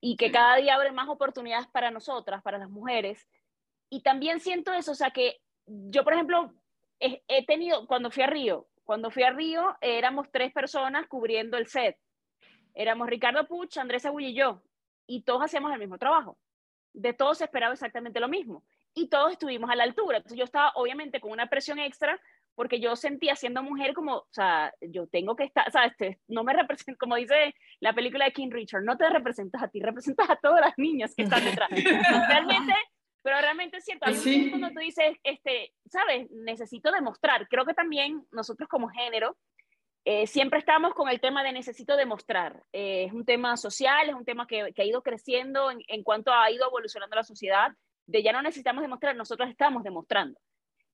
[0.01, 3.27] Y que cada día abre más oportunidades para nosotras, para las mujeres.
[3.91, 6.53] Y también siento eso, o sea, que yo, por ejemplo,
[7.01, 11.57] he, he tenido, cuando fui a Río, cuando fui a Río, éramos tres personas cubriendo
[11.57, 11.97] el set
[12.75, 14.61] Éramos Ricardo Puch, Andrés Agüey y yo,
[15.07, 16.37] y todos hacíamos el mismo trabajo.
[16.93, 18.65] De todos se esperaba exactamente lo mismo.
[18.95, 20.19] Y todos estuvimos a la altura.
[20.19, 22.21] Entonces yo estaba obviamente con una presión extra
[22.55, 25.93] porque yo sentía siendo mujer como, o sea, yo tengo que estar, ¿sabes?
[25.93, 29.69] Este, no me represento, como dice la película de King Richard, no te representas a
[29.69, 31.69] ti, representas a todas las niñas que están detrás.
[32.29, 32.75] realmente,
[33.23, 36.31] pero realmente es cierto, hay un punto donde tú dices, este, ¿sabes?
[36.31, 37.49] Necesito demostrar.
[37.49, 39.37] Creo que también nosotros como género
[40.07, 42.63] eh, siempre estamos con el tema de necesito demostrar.
[42.73, 46.51] Eh, es un tema social, es un tema que, ha ido creciendo en, cuanto ha
[46.51, 47.73] ido evolucionando la sociedad,
[48.07, 50.39] de ya no necesitamos demostrar, nosotros estamos demostrando.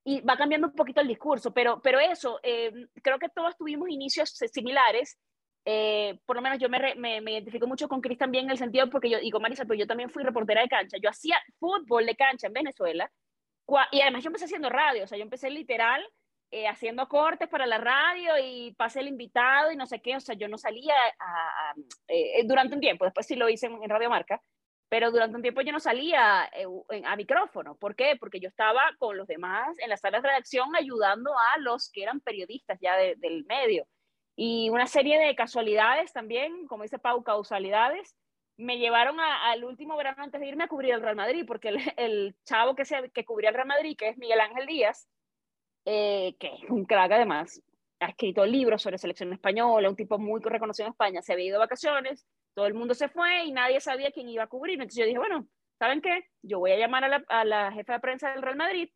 [0.05, 3.90] Y va cambiando un poquito el discurso, pero, pero eso, eh, creo que todos tuvimos
[3.90, 5.18] inicios similares.
[6.25, 8.88] por lo menos yo me, me, me, identifico mucho con Cris también en el sentido,
[8.88, 10.96] porque yo digo, Marisa, pero yo también fui reportera de cancha.
[11.03, 13.11] Yo hacía fútbol de cancha en Venezuela,
[13.90, 16.05] y además yo empecé haciendo radio, o sea, yo empecé literal
[16.51, 20.20] eh, haciendo cortes para la radio y pasé el invitado y no sé qué, o
[20.20, 21.75] sea, yo no salía a,
[22.09, 24.42] eh, durante un tiempo, después sí lo hice en, Radio Marca,
[24.90, 26.66] pero durante un tiempo yo no salía eh,
[27.07, 27.76] a micrófono.
[27.76, 28.16] ¿Por qué?
[28.18, 32.03] Porque yo estaba con los demás en las salas de redacción ayudando a los que
[32.03, 33.87] eran periodistas ya del medio.
[34.35, 38.16] Y una serie de casualidades también, como dice Pau, causalidades,
[38.57, 41.79] me llevaron al último verano antes de irme a cubrir el Real Madrid, porque el,
[41.96, 45.09] el chavo que, se, que cubría el Real Madrid, que es Miguel Ángel Díaz,
[45.85, 47.62] eh, que es un crack además,
[48.00, 51.55] ha escrito libros sobre selección española, un tipo muy reconocido en España, se había ido
[51.55, 54.74] de vacaciones, todo el mundo se fue y nadie sabía quién iba a cubrir.
[54.74, 55.46] Entonces yo dije, bueno,
[55.78, 56.24] ¿saben qué?
[56.42, 58.88] Yo voy a llamar a la, a la jefa de prensa del Real Madrid.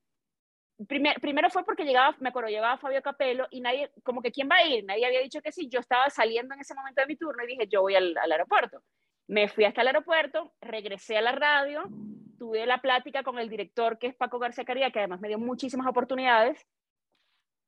[0.87, 4.57] primero fue porque llegaba, me acuerdo, llegaba Fabio Capello y nadie, como que quién va
[4.57, 5.69] a ir, nadie había dicho que sí.
[5.69, 8.83] Yo estaba saliendo en ese momento de mi turno y dije, yo voy al, aeropuerto.
[9.27, 11.85] Me fui hasta el aeropuerto, regresé a la radio,
[12.39, 15.39] tuve la plática con el director que es Paco García Caría, que además me dio
[15.39, 16.67] muchísimas oportunidades.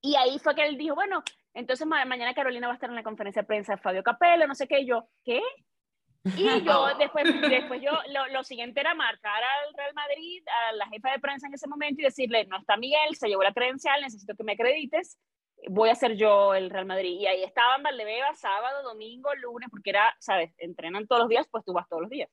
[0.03, 1.23] Y ahí fue que él dijo, bueno,
[1.55, 4.55] entonces mañana Carolina va a estar en la conferencia de prensa de Fabio Capello, no
[4.55, 5.41] sé qué, yo, ¿qué?
[6.35, 10.89] Y yo después, después yo, lo, lo, siguiente era marcar al Real Madrid, a la
[10.89, 14.01] jefa de prensa en ese momento y decirle, no está Miguel, se llevó la credencial,
[14.01, 15.19] necesito que me acredites,
[15.69, 17.21] voy a ser yo el Real Madrid.
[17.21, 21.65] Y ahí estaban Valdebeba, sábado, domingo, lunes, porque era, sabes, entrenan todos los días, pues
[21.65, 22.31] tú vas todos los días.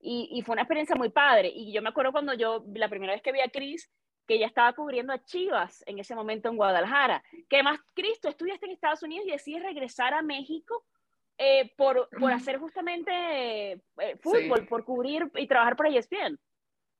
[0.00, 1.50] Y, y, fue una experiencia muy padre.
[1.52, 3.90] Y yo me acuerdo cuando yo, la primera vez que vi a Cris,
[4.28, 7.24] que ya estaba cubriendo a Chivas en ese momento en Guadalajara.
[7.48, 10.84] Que más, Cristo, estudiaste en Estados Unidos y decides regresar a México
[11.38, 13.10] eh, por, por, hacer justamente
[13.72, 13.80] eh,
[14.20, 16.38] fútbol, por cubrir y trabajar por ESPN.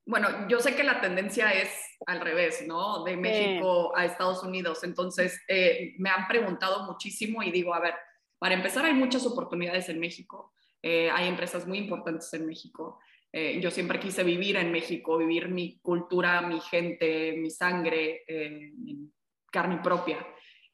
[0.06, 1.70] Bueno, yo sé que la tendencia es
[2.06, 3.04] al revés, ¿no?
[3.04, 4.82] De México a Estados Unidos.
[4.84, 7.94] Entonces, eh, me han preguntado muchísimo y digo, a ver,
[8.38, 10.54] para empezar, hay muchas oportunidades en México.
[10.82, 13.00] hay empresas muy importantes en México.
[13.32, 18.72] Eh, yo siempre quise vivir en México, vivir mi cultura, mi gente, mi sangre, eh,
[18.76, 19.10] mi
[19.50, 20.26] carne propia.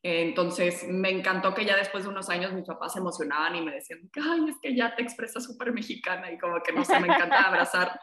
[0.06, 3.72] Entonces, me encantó que ya después de unos años mis papás se emocionaban y me
[3.72, 7.06] decían, ay, es que ya te expresas súper mexicana y como que no sé, me
[7.06, 7.98] encanta abrazar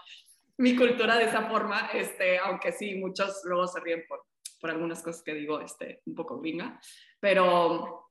[0.57, 4.23] mi cultura de esa forma, este, aunque sí, muchos luego se ríen por,
[4.59, 6.81] por algunas cosas que digo este, un poco gringa,
[7.19, 8.01] pero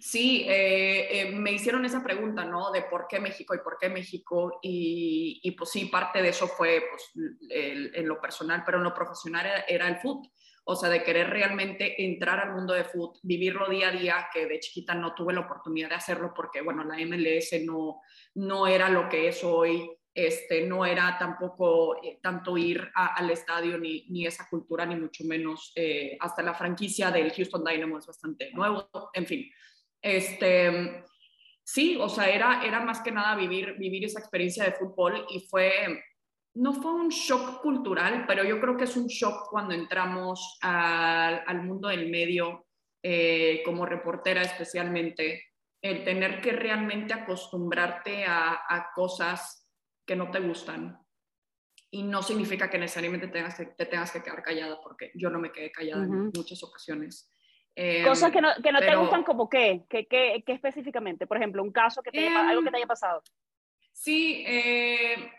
[0.00, 2.72] Sí, eh, eh, me hicieron esa pregunta, ¿no?
[2.72, 4.58] De por qué México y por qué México.
[4.62, 7.12] Y, pues sí, parte de eso fue pues,
[7.50, 10.30] en lo personal, pero en lo profesional era, el fútbol.
[10.64, 14.46] O sea, de querer realmente entrar al mundo de fútbol, vivirlo día a día, que
[14.46, 18.00] de chiquita no tuve la oportunidad de hacerlo porque, bueno, la MLS no,
[18.34, 19.90] no era lo que es hoy.
[20.12, 25.24] este, no era tampoco eh, tanto ir al estadio ni, ni, esa cultura, ni mucho
[25.24, 25.72] menos.
[25.76, 29.50] Eh, hasta la franquicia del Houston Dynamo es bastante nuevo, en fin.
[30.02, 31.04] Este,
[31.62, 35.40] sí, o sea, era, era más que nada vivir, vivir esa experiencia de fútbol y
[35.40, 36.02] fue,
[36.54, 41.42] no fue un shock cultural, pero yo creo que es un shock cuando entramos al,
[41.46, 42.66] al mundo del medio,
[43.02, 45.44] eh, como reportera especialmente,
[45.82, 49.68] el tener que realmente acostumbrarte a, a cosas
[50.04, 50.98] que no te gustan.
[51.92, 55.40] Y no significa que necesariamente tengas que, te tengas que quedar callada, porque yo no
[55.40, 57.32] me quedé callada en muchas ocasiones.
[57.74, 59.84] Em, Cosas que no, que no te gustan como qué?
[59.88, 61.26] ¿Qué, qué, qué específicamente?
[61.26, 63.22] Por ejemplo, un caso que te haya, algo que te haya pasado.
[63.92, 65.32] Sí, eh,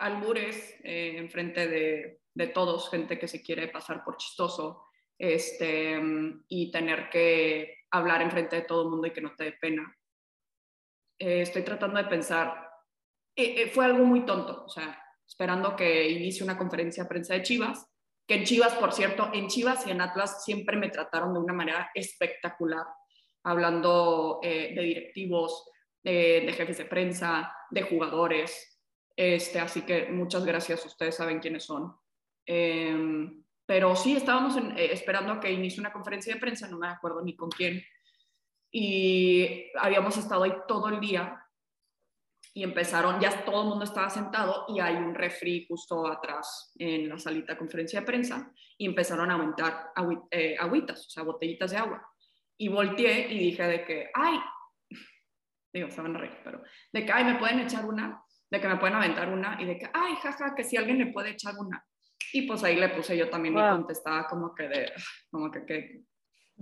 [0.00, 6.00] albures eh, enfrente de, de, todos, gente que se quiere pasar por chistoso, este,
[6.48, 9.94] y tener que hablar enfrente de todo el mundo y que no te dé pena.
[11.18, 12.70] Eh, estoy tratando de pensar
[13.36, 17.34] eh, eh, fue algo muy tonto, o sea, esperando que inicie una conferencia de prensa
[17.34, 17.86] de Chivas,
[18.26, 21.52] que en Chivas, por cierto, en Chivas y en Atlas siempre me trataron de una
[21.52, 22.86] manera espectacular,
[23.44, 25.70] hablando de directivos,
[26.02, 28.79] de jefes de prensa, de jugadores,
[29.16, 31.94] este, así que muchas gracias, ustedes saben quiénes son.
[32.46, 37.22] Em, pero sí, estábamos esperando a que inicie una conferencia de prensa, no me acuerdo
[37.22, 37.82] ni con quién,
[38.72, 41.44] y habíamos estado ahí todo el día
[42.52, 47.08] y empezaron, ya todo el mundo estaba sentado y hay un refri justo atrás en
[47.08, 49.92] la salita conferencia de prensa y empezaron a aumentar
[50.30, 52.06] eh, agüitas, o sea, botellitas de agua.
[52.56, 54.38] Y volteé y dije de que, ay,
[55.72, 58.96] digo, a reír, pero de que, ay, me pueden echar una, de que me pueden
[58.96, 61.84] aventar una y de que, ay, jaja, que si alguien me puede echar una.
[62.32, 64.92] Y pues ahí le puse yo también y contestaba como que de,
[65.30, 66.02] como que, que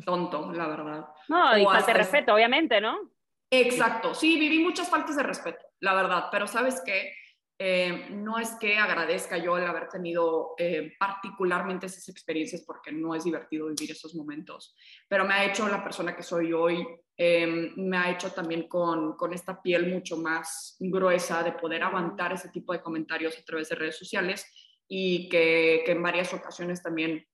[0.05, 1.07] tonto, la verdad.
[1.29, 3.13] No, y falta de respeto, obviamente, ¿no?
[3.51, 7.15] Exacto, sí, viví muchas faltas de respeto, la verdad, pero sabes que
[7.61, 13.17] eh, no es que agradezca yo el haber tenido eh, particularmente esas experiencias porque no
[13.17, 14.77] es divertido vivir esos momentos,
[15.09, 19.17] pero me ha hecho la persona que soy hoy, em, me ha hecho también con,
[19.17, 23.69] con, esta piel mucho más gruesa de poder aguantar ese tipo de comentarios a través
[23.69, 24.47] de redes sociales
[24.87, 27.27] y que, en varias ocasiones también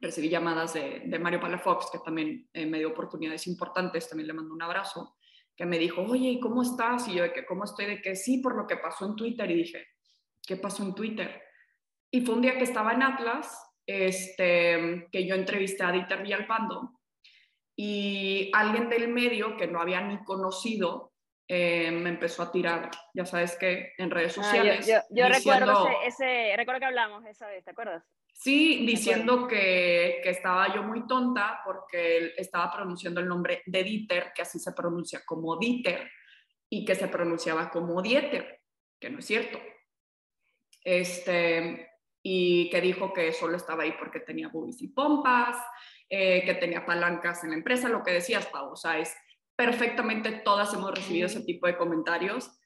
[0.00, 4.32] recibí llamadas de, de Mario Palafox, que también eh, me dio oportunidades importantes, también le
[4.32, 5.16] mando un abrazo
[5.60, 7.06] que me dijo, oye, ¿y cómo estás?
[7.08, 7.84] Y yo de que, ¿cómo estoy?
[7.84, 9.50] De que sí, por lo que pasó en Twitter.
[9.50, 9.88] Y dije,
[10.42, 11.42] ¿qué pasó en Twitter?
[12.10, 16.98] Y fue un día que estaba en Atlas, este, que yo entrevisté a Dieter Villalpando
[17.76, 21.12] y alguien del medio que no había ni conocido
[21.46, 24.86] eh, me empezó a tirar, ya sabes que en redes ah, sociales.
[25.10, 28.02] yo, recuerdo ese, recuerdo que hablamos esa vez, ¿te acuerdas?
[28.42, 33.84] Sí, diciendo que, que, estaba yo muy tonta porque él estaba pronunciando el nombre de
[33.84, 36.10] Dieter, que así se pronuncia como Dieter,
[36.70, 38.62] y que se pronunciaba como Dieter,
[38.98, 39.60] que no es cierto.
[40.82, 41.90] Este,
[42.22, 45.58] y que dijo que solo estaba ahí porque tenía boobies y pompas,
[46.08, 49.14] eh, que tenía palancas en la empresa, lo que decías, Pau, o sea, es
[49.54, 52.58] perfectamente todas hemos recibido ese tipo de comentarios.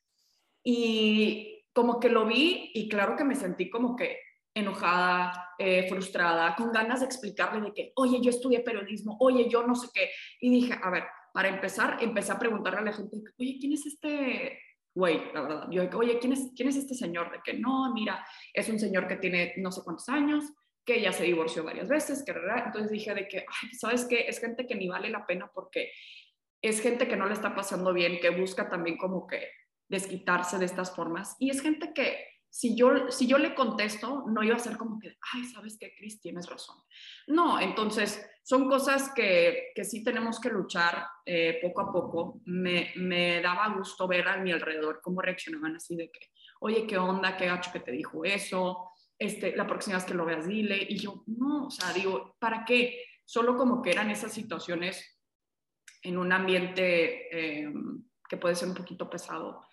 [0.62, 4.20] Y como que lo vi y claro que me sentí como que
[4.54, 9.66] enojada, eh, frustrada, con ganas de explicarle de que, oye, yo estudié periodismo, oye, yo
[9.66, 10.10] no sé qué.
[10.40, 13.86] Y dije, a ver, para empezar, empecé a preguntarle a la gente, oye, ¿quién es
[13.86, 14.60] este
[14.94, 15.32] güey?
[15.32, 17.32] La verdad, yo dije, oye, ¿quién es, ¿quién es este señor?
[17.32, 20.44] De que no, mira, es un señor que tiene no sé cuántos años,
[20.84, 23.44] que ya se divorció varias veces, que entonces dije de que,
[23.78, 24.26] ¿sabes qué?
[24.28, 25.90] Es gente que ni vale la pena porque
[26.62, 29.48] es gente que no le está pasando bien, que busca también como que
[29.88, 34.40] desquitarse de estas formas y es gente que si yo, si yo le contesto, no
[34.44, 36.76] iba a ser como que, ay, sabes que Cris, tienes razón.
[37.26, 42.40] No, entonces son cosas que, que sí tenemos que luchar eh, poco a poco.
[42.44, 46.96] Me, me, daba gusto ver a mi alrededor cómo reaccionaban así de que, oye, ¿qué
[46.96, 47.36] onda?
[47.36, 48.92] ¿Qué gacho que te dijo eso?
[49.18, 50.86] Este, la próxima vez que lo veas, dile.
[50.88, 53.02] Y yo, no, o sea, digo, ¿para qué?
[53.24, 55.18] Solo como que eran esas situaciones
[56.02, 57.72] en un ambiente eh,
[58.28, 59.66] que puede ser un poquito pesado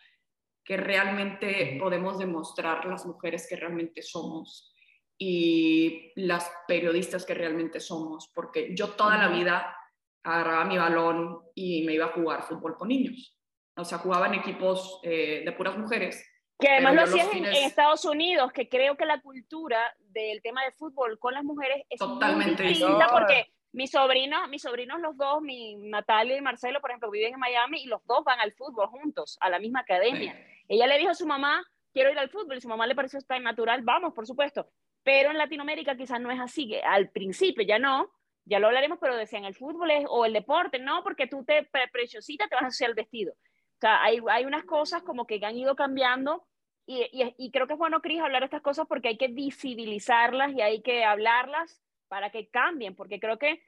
[0.63, 4.73] que realmente podemos demostrar las mujeres que realmente somos
[5.17, 9.75] y las periodistas que realmente somos, porque yo toda la vida
[10.23, 13.37] agarraba mi balón y me iba a jugar fútbol con niños.
[13.75, 16.27] O sea, jugaba en equipos eh, de puras mujeres.
[16.59, 20.71] Que además lo hacías en, Estados Unidos, que creo que la cultura del tema de
[20.71, 25.75] fútbol con las mujeres es totalmente distinta porque mis sobrinos, mis sobrinos los dos, mi
[25.75, 29.37] Natalia y Marcelo, por ejemplo, viven en Miami y los dos van al fútbol juntos,
[29.39, 30.37] a la misma academia.
[30.67, 33.19] Ella le dijo a su mamá, quiero ir al fútbol, y su mamá le pareció
[33.21, 34.67] tan natural, vamos, por supuesto.
[35.03, 38.11] Pero en Latinoamérica quizás no es así, que al principio ya no,
[38.45, 41.67] ya lo hablaremos, pero decían el fútbol es, o el deporte, no, porque tú te
[41.91, 43.33] preciosita, te vas a hacer el vestido.
[43.33, 46.45] O sea, hay, hay unas cosas como que han ido cambiando
[46.85, 47.07] y,
[47.37, 50.81] y, creo que es bueno, Cris, hablar estas cosas porque hay que visibilizarlas y hay
[50.81, 51.81] que hablarlas
[52.11, 53.63] para que cambien, porque creo que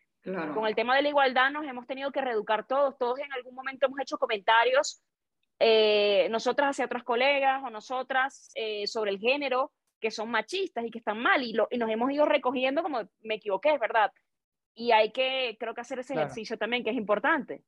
[0.53, 3.55] con el tema de la igualdad nos hemos tenido que reeducar todos, todos en algún
[3.55, 5.01] momento hemos hecho comentarios,
[5.59, 10.91] eh, nosotras hacia otras colegas o nosotras eh, sobre el género, que son machistas y
[10.91, 14.11] que están mal, y, lo, y nos hemos ido recogiendo como me equivoqué, es verdad.
[14.75, 17.63] Y hay que, creo que hacer ese ejercicio también, que es importante.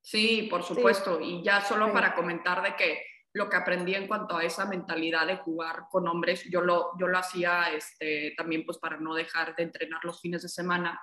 [0.00, 1.20] Sí, por supuesto.
[1.20, 3.02] Y ya solo para comentar de que
[3.38, 7.06] lo que aprendí en cuanto a esa mentalidad de jugar con hombres, yo lo, yo
[7.06, 11.00] lo hacía este, también pues para no dejar de entrenar los fines de semana,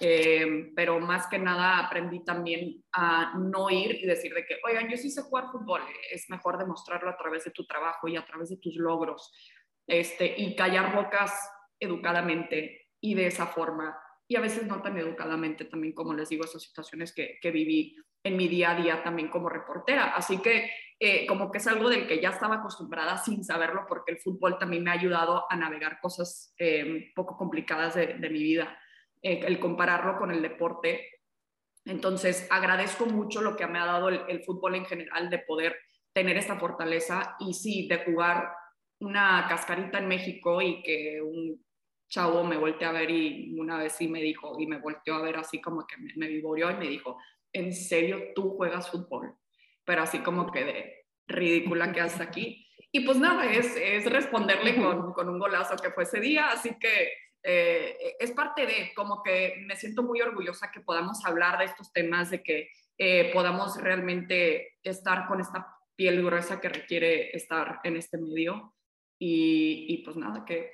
[0.00, 4.88] eh, pero más que nada aprendí también a no ir y decir de que, oigan,
[4.88, 8.24] yo sí sé jugar fútbol, es mejor demostrarlo a través de tu trabajo y a
[8.24, 9.30] través de tus logros,
[9.86, 11.32] este, y callar bocas
[11.78, 13.94] educadamente y de esa forma,
[14.26, 17.96] y a veces no tan educadamente también, como les digo, esas situaciones que, que viví
[18.26, 20.14] en mi día a día también como reportera.
[20.14, 24.12] Así que eh, como que es algo del que ya estaba acostumbrada sin saberlo, porque
[24.12, 28.78] el fútbol también me ha ayudado a navegar cosas eh, poco complicadas de, mi vida,
[29.22, 31.20] eh, el compararlo con el deporte.
[31.84, 35.76] Entonces, agradezco mucho lo que me ha dado el, el, fútbol en general de poder
[36.12, 38.50] tener esta fortaleza y sí, de jugar
[38.98, 41.62] una cascarita en México y que un
[42.08, 45.22] chavo me volteó a ver y una vez sí me dijo, y me volteó a
[45.22, 47.18] ver así como que me, me vivoreó y me dijo,
[47.56, 49.34] ¿en serio tú juegas fútbol?
[49.84, 52.66] Pero así como que de ridícula que hasta aquí.
[52.92, 56.78] Y pues nada, es, es responderle con, con, un golazo que fue ese día, así
[56.78, 61.66] que eh, es parte de, como que me siento muy orgullosa que podamos hablar de
[61.66, 67.80] estos temas, de que eh, podamos realmente estar con esta piel gruesa que requiere estar
[67.84, 68.74] en este medio.
[69.18, 70.70] Y, y pues nada, que,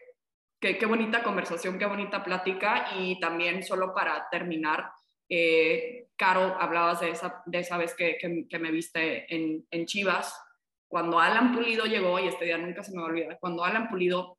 [0.61, 2.87] que, qué bonita conversación, qué bonita plática.
[2.99, 4.91] Y también solo para terminar,
[5.35, 10.39] eh, Caro, hablabas de esa, de esa vez que, que, me viste en, en, Chivas,
[10.87, 13.89] cuando Alan Pulido llegó, y este día nunca se me va a olvidar, cuando Alan
[13.89, 14.39] Pulido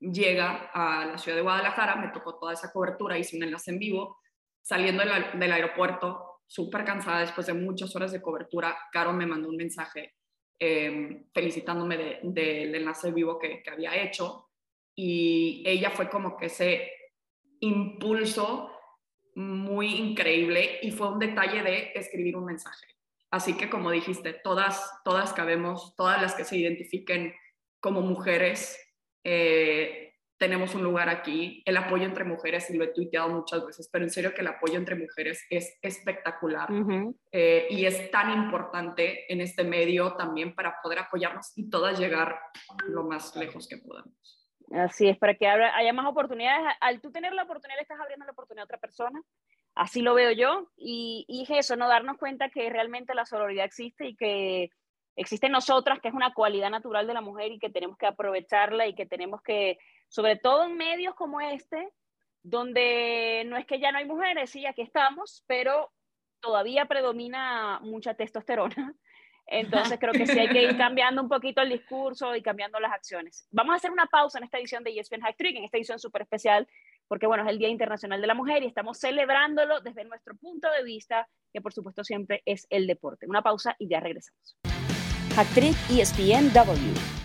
[0.00, 3.78] llega a la ciudad de Guadalajara, me tocó toda esa cobertura, hice un enlace en
[3.78, 4.18] vivo,
[4.60, 9.48] saliendo del, del aeropuerto, súper cansada después de muchas horas de cobertura, Caro me mandó
[9.48, 10.16] un mensaje
[10.58, 14.50] eh, felicitándome del de, enlace vivo que, que había hecho,
[14.94, 16.92] y ella fue como que ese
[17.60, 18.71] impulso
[19.34, 22.86] muy increíble y fue un detalle de escribir un mensaje.
[23.30, 27.34] Así que como dijiste, todas, todas cabemos, todas las que se identifiquen
[27.80, 28.78] como mujeres,
[29.24, 31.62] eh, tenemos un lugar aquí.
[31.64, 34.48] El apoyo entre mujeres, y lo he tuiteado muchas veces, pero en serio que el
[34.48, 36.68] apoyo entre mujeres es espectacular
[37.30, 42.38] eh, y es tan importante en este medio también para poder apoyarnos y todas llegar
[42.88, 44.41] lo más lejos que podamos.
[44.70, 46.76] Así es, para que haya más oportunidades.
[46.80, 49.20] Al tú tener la oportunidad, estás abriendo la oportunidad a otra persona.
[49.74, 50.68] Así lo veo yo.
[50.76, 54.70] Y, y eso, no darnos cuenta que realmente la sororidad existe y que
[55.16, 58.06] existe en nosotras, que es una cualidad natural de la mujer y que tenemos que
[58.06, 61.92] aprovecharla y que tenemos que, sobre todo en medios como este,
[62.42, 65.92] donde no es que ya no hay mujeres, sí, aquí estamos, pero
[66.40, 68.94] todavía predomina mucha testosterona
[69.46, 72.92] entonces creo que sí hay que ir cambiando un poquito el discurso y cambiando las
[72.92, 73.46] acciones.
[73.50, 75.98] Vamos a hacer una pausa en esta edición de ESPN Hack Trick, en esta edición
[75.98, 76.66] súper especial,
[77.08, 80.70] porque bueno, es el Día Internacional de la Mujer y estamos celebrándolo desde nuestro punto
[80.70, 83.26] de vista, que por supuesto siempre es el deporte.
[83.26, 84.56] Una pausa y ya regresamos.
[85.34, 87.22] Hack Trick ESPNW.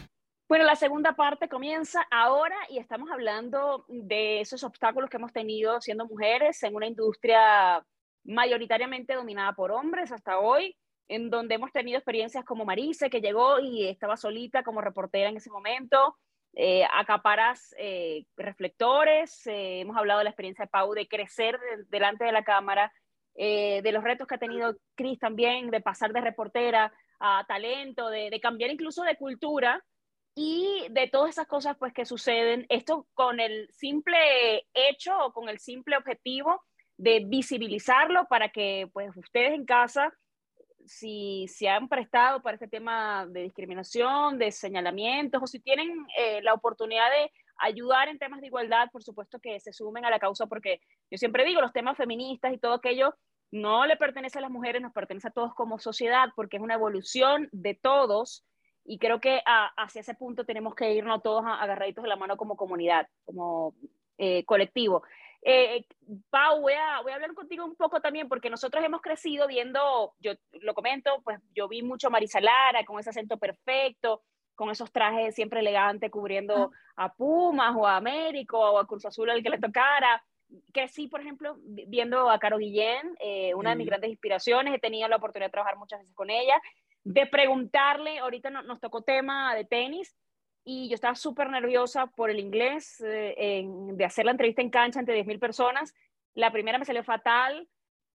[0.49, 5.81] Bueno, la segunda parte comienza ahora y estamos hablando de esos obstáculos que hemos tenido
[5.81, 7.85] siendo mujeres en una industria
[8.23, 10.73] mayoritariamente dominada por hombres hasta hoy
[11.07, 15.37] en donde hemos tenido experiencias como Marise, que llegó y estaba solita como reportera en
[15.37, 16.17] ese momento,
[16.53, 22.25] eh, acaparas eh, reflectores, eh, hemos hablado de la experiencia de Pau de crecer delante
[22.25, 22.91] de la cámara,
[23.35, 28.31] de los retos que ha tenido Cris también, de pasar de reportera a talento, de,
[28.31, 29.85] de, cambiar incluso de cultura
[30.33, 35.49] y de todas esas cosas pues que suceden, esto con el simple hecho o con
[35.49, 36.63] el simple objetivo
[36.97, 40.11] de visibilizarlo para que pues ustedes en casa
[40.87, 46.41] si se han prestado para este tema de discriminación, de señalamientos, o si tienen eh,
[46.41, 50.19] la oportunidad de ayudar en temas de igualdad, por supuesto que se sumen a la
[50.19, 53.15] causa, porque yo siempre digo, los temas feministas y todo aquello
[53.51, 56.75] no le pertenece a las mujeres, nos pertenece a todos como sociedad, porque es una
[56.75, 58.45] evolución de todos,
[58.85, 62.55] y creo que hacia ese punto tenemos que irnos todos agarraditos de la mano como
[62.55, 63.73] comunidad, como
[64.17, 65.03] eh, colectivo.
[65.43, 65.85] Eh,
[66.29, 70.13] Pau, voy a, voy a hablar contigo un poco también, porque nosotros hemos crecido viendo,
[70.19, 74.23] yo lo comento, pues yo vi mucho a Marisa Lara con ese acento perfecto,
[74.55, 79.29] con esos trajes siempre elegantes cubriendo a Pumas o a Américo o a Cruz Azul
[79.29, 80.21] al que le tocara.
[80.73, 85.07] Crecí, por ejemplo, viendo a Caro Guillén, eh, una de mis grandes inspiraciones, he tenido
[85.07, 86.59] la oportunidad de trabajar muchas veces con ella.
[87.03, 90.13] de preguntarle, ahorita nos tocó tema de tenis,
[90.69, 94.99] y yo estaba súper nerviosa por el inglés, eh, de hacer la entrevista en cancha
[94.99, 95.95] ante 10.000 personas.
[96.33, 97.69] La primera me salió fatal,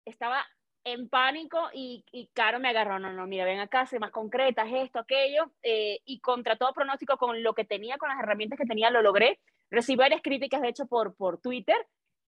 [0.05, 0.45] estaba
[0.83, 4.69] en pánico y, y Caro me agarró, no, no, mira, ven acá, sé más concreta,
[4.69, 8.67] esto, aquello, eh, y contra todo pronóstico, con lo que tenía, con las herramientas que
[8.67, 9.39] tenía, lo logré.
[9.71, 11.77] Recibí varias críticas, de hecho, por, por Twitter,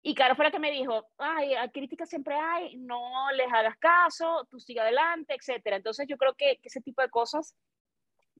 [0.02, 4.46] y Caro fue la que me dijo, ay, críticas siempre hay, no les hagas caso,
[4.52, 5.78] tú sigue adelante, etcétera.
[5.78, 7.56] Entonces yo creo que, que ese tipo de cosas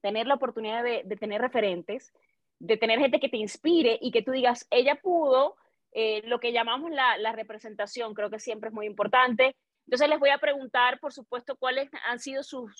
[0.00, 2.12] tener la oportunidad de, tener referentes,
[2.58, 5.56] de tener gente que te inspire y que tú digas, ella pudo,
[5.92, 9.56] eh, lo que llamamos la, representación, creo que siempre es muy importante.
[9.86, 12.70] Entonces les voy a preguntar, por supuesto, cuáles han sido sus,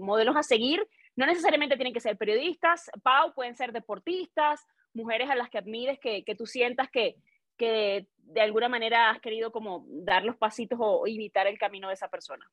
[0.00, 0.86] modelos a seguir.
[1.16, 4.64] No necesariamente tienen que ser periodistas, Pau, pueden ser deportistas,
[4.94, 7.16] mujeres a las que admires, que, tú sientas que,
[7.56, 11.94] que de alguna manera has querido como dar los pasitos o imitar el camino de
[11.94, 12.48] esa persona.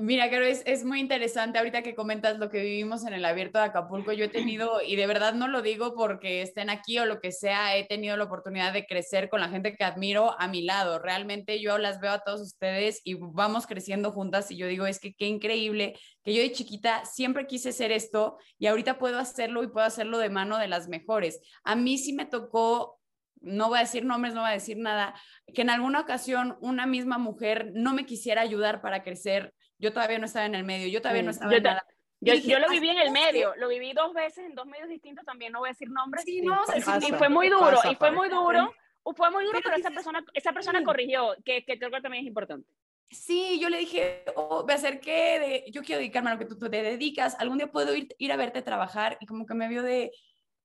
[0.00, 3.58] Mira, creo es, es muy interesante ahorita que comentas lo que vivimos en el abierto
[3.58, 4.12] de Acapulco.
[4.12, 7.32] Yo he tenido, y de verdad no lo digo porque estén aquí o lo que
[7.32, 11.00] sea, he tenido la oportunidad de crecer con la gente que admiro a mi lado.
[11.00, 15.00] Realmente yo las veo a todos ustedes y vamos creciendo juntas y yo digo, es
[15.00, 19.64] que qué increíble que yo de chiquita siempre quise ser esto y ahorita puedo hacerlo
[19.64, 21.40] y puedo hacerlo de mano de las mejores.
[21.64, 23.00] A mí sí me tocó
[23.40, 25.14] no voy a decir nombres, no voy a decir nada,
[25.54, 30.18] que en alguna ocasión una misma mujer no me quisiera ayudar para crecer yo todavía
[30.18, 31.86] no estaba en el medio, yo todavía no estaba yo en nada.
[32.20, 35.24] Yo, yo, lo viví en el medio, lo viví dos veces en dos medios distintos,
[35.24, 36.24] también no voy a decir nombres.
[36.24, 38.74] Sí, no, y, fue muy duro, y fue muy duro,
[39.16, 42.28] fue muy duro, pero, esa persona, esa persona corrigió, que, que creo que también es
[42.28, 42.68] importante.
[43.10, 46.58] Sí, yo le dije, oh, me acerqué, de, yo quiero dedicarme a lo que tú,
[46.58, 49.82] te dedicas, algún día puedo ir, ir a verte trabajar, y como que me vio
[49.82, 50.10] de,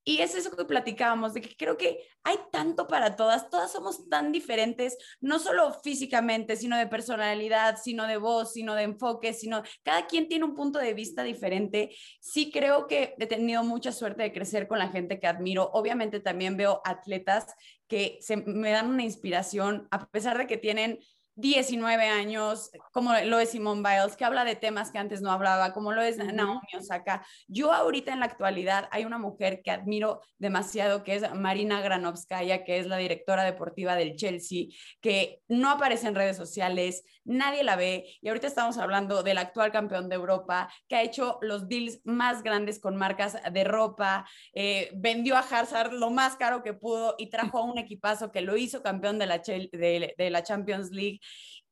[0.06, 4.10] y es eso que platicábamos, de que creo que hay tanto para todas, todas somos
[4.10, 9.64] tan diferentes, no solo físicamente, sino de personalidad, sino de voz, sino de enfoque, sino
[9.84, 11.95] cada quien tiene un punto de vista diferente.
[12.20, 15.70] Sí creo que he tenido mucha suerte de crecer con la gente que admiro.
[15.74, 17.45] Obviamente también veo atletas
[17.88, 20.99] que se, me dan una inspiración, a pesar de que tienen
[21.36, 25.74] 19 años, como lo es Simone Biles, que habla de temas que antes no hablaba,
[25.74, 27.26] como lo es Naomi Osaka.
[27.48, 32.64] Yo ahorita en la actualidad hay una mujer que admiro demasiado, que es Marina Granovskaya,
[32.64, 34.68] que es la directora deportiva del Chelsea,
[35.02, 39.72] que no aparece en redes sociales, nadie la ve, y ahorita estamos hablando del actual
[39.72, 44.92] campeón de Europa, que ha hecho los deals más grandes con marcas de ropa, eh,
[44.96, 48.56] vendió a Hazard lo más caro que pudo y trajo a un equipazo que lo
[48.56, 51.22] hizo campeón de la, de la Champions League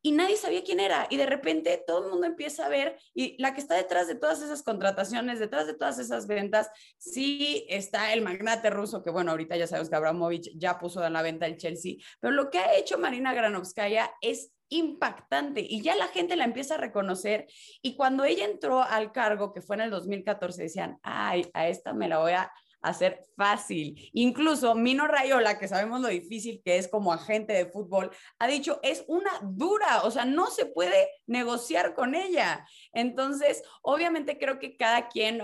[0.01, 1.07] y nadie sabía quién era.
[1.09, 4.15] Y de repente todo el mundo empieza a ver y la que está detrás de
[4.15, 9.31] todas esas contrataciones, detrás de todas esas ventas, sí está el magnate ruso, que bueno,
[9.31, 12.59] ahorita ya sabemos que Abramovich ya puso en la venta el Chelsea, pero lo que
[12.59, 17.45] ha hecho Marina Granovskaya es impactante y ya la gente la empieza a reconocer
[17.81, 21.93] y cuando ella entró al cargo, que fue en el 2014, decían, ay, a esta
[21.93, 22.51] me la voy a
[22.81, 24.09] hacer fácil.
[24.13, 28.79] Incluso Mino Rayola, que sabemos lo difícil que es como agente de fútbol, ha dicho,
[28.83, 32.65] es una dura, o sea, no se puede negociar con ella.
[32.93, 35.41] Entonces, obviamente creo que cada quien,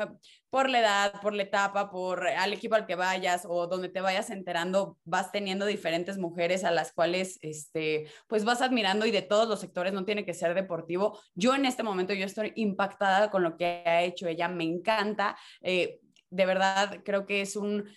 [0.50, 4.02] por la edad, por la etapa, por al equipo al que vayas o donde te
[4.02, 9.22] vayas enterando, vas teniendo diferentes mujeres a las cuales, este, pues vas admirando y de
[9.22, 11.20] todos los sectores, no tiene que ser deportivo.
[11.36, 15.38] Yo en este momento, yo estoy impactada con lo que ha hecho ella, me encanta.
[15.62, 16.00] Eh,
[16.30, 17.90] de verdad creo que es un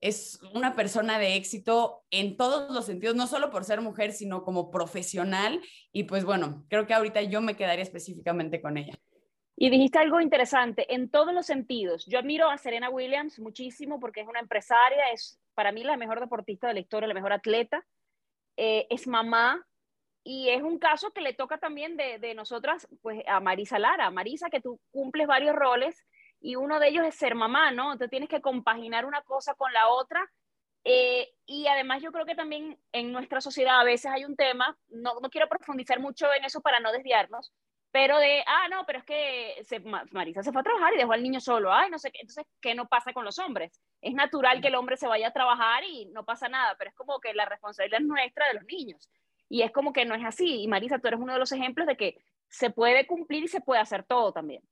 [0.00, 4.44] es una persona de éxito en todos los sentidos, no solo por ser mujer, sino
[4.44, 5.60] como profesional.
[5.92, 8.94] Y pues bueno, creo que ahorita yo me quedaría específicamente con ella.
[9.56, 12.06] Y dijiste algo interesante, en todos los sentidos.
[12.06, 16.20] Yo admiro a Serena Williams muchísimo porque es una empresaria, es para mí la mejor
[16.20, 17.84] deportista de la historia, la mejor atleta,
[18.56, 19.64] eh, es mamá.
[20.22, 24.10] Y es un caso que le toca también de, de nosotras, pues a Marisa Lara.
[24.10, 26.04] Marisa, que tú cumples varios roles
[26.40, 27.92] y uno de ellos es ser mamá, ¿no?
[27.92, 30.30] Entonces tienes que compaginar una cosa con la otra.
[30.84, 34.76] Eh, y además yo creo que también en nuestra sociedad a veces hay un tema,
[34.88, 37.52] no, no quiero profundizar mucho en eso para no desviarnos,
[37.90, 39.80] pero de, ah, no, pero es que se,
[40.12, 42.44] Marisa se fue a trabajar y dejó al niño solo, ay, no sé qué, entonces,
[42.60, 43.80] ¿qué no pasa con los hombres?
[44.00, 46.96] Es natural que el hombre se vaya a trabajar y no pasa nada, pero es
[46.96, 49.08] como que la responsabilidad es nuestra de los niños.
[49.48, 50.62] Y es como que no es así.
[50.62, 53.62] Y Marisa, tú eres uno de los ejemplos de que se puede cumplir y se
[53.62, 54.62] puede hacer todo también.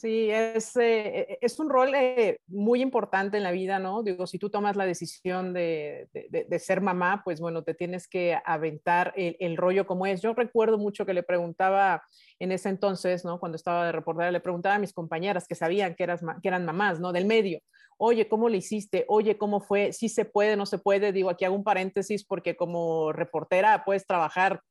[0.00, 4.02] Sí, es, eh, es un rol eh, muy importante en la vida, ¿no?
[4.02, 8.38] Digo, si tú tomas la decisión de, de, ser mamá, pues bueno, te tienes que
[8.46, 10.22] aventar el, el, rollo como es.
[10.22, 12.02] Yo recuerdo mucho que le preguntaba
[12.38, 13.38] en ese entonces, ¿no?
[13.38, 16.64] Cuando estaba de reportera, le preguntaba a mis compañeras que sabían que, eras, que eran
[16.64, 17.12] mamás, ¿no?
[17.12, 17.60] Del medio.
[17.98, 19.04] Oye, ¿cómo le hiciste?
[19.06, 19.92] Oye, ¿cómo fue?
[19.92, 21.12] Si se puede, no se puede.
[21.12, 24.62] Digo, aquí hago un paréntesis porque como reportera puedes trabajar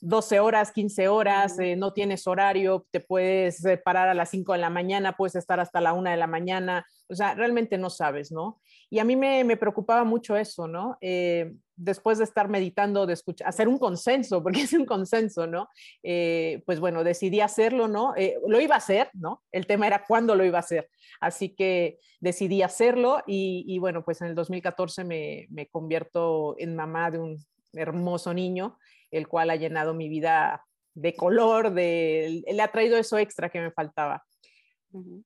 [0.00, 4.58] 12 horas, 15 horas, eh, no tienes horario, te puedes parar a las 5 de
[4.58, 8.30] la mañana, puedes estar hasta la 1 de la mañana, o sea, realmente no sabes,
[8.30, 8.60] ¿no?
[8.90, 10.98] Y a mí me, me preocupaba mucho eso, ¿no?
[11.00, 15.68] Eh, después de estar meditando, de escuchar, hacer un consenso, porque es un consenso, ¿no?
[16.02, 18.14] Eh, pues bueno, decidí hacerlo, ¿no?
[18.46, 19.42] lo iba a hacer, ¿no?
[19.50, 20.88] El tema era cuándo lo iba a hacer.
[21.20, 26.76] Así que decidí hacerlo y, y bueno, pues en el 2014 me, me convierto en
[26.76, 27.38] mamá de un
[27.72, 28.78] hermoso niño
[29.18, 30.64] el cual ha llenado mi vida
[30.94, 34.24] de color, de, le ha traído eso extra que me faltaba.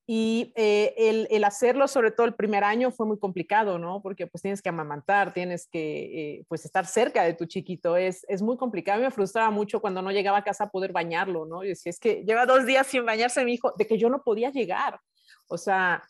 [0.06, 4.02] Y eh, el, hacerlo, sobre todo el primer año, fue muy complicado, ¿no?
[4.02, 8.24] Porque pues tienes que amamantar, tienes que eh, pues estar cerca de tu chiquito, es,
[8.28, 9.00] es muy complicado.
[9.00, 11.62] Me frustraba mucho cuando no llegaba a casa a poder bañarlo, ¿no?
[11.62, 14.22] Y decía, es que lleva dos días sin bañarse mi hijo, de que yo no
[14.22, 14.98] podía llegar.
[15.46, 16.02] O sea,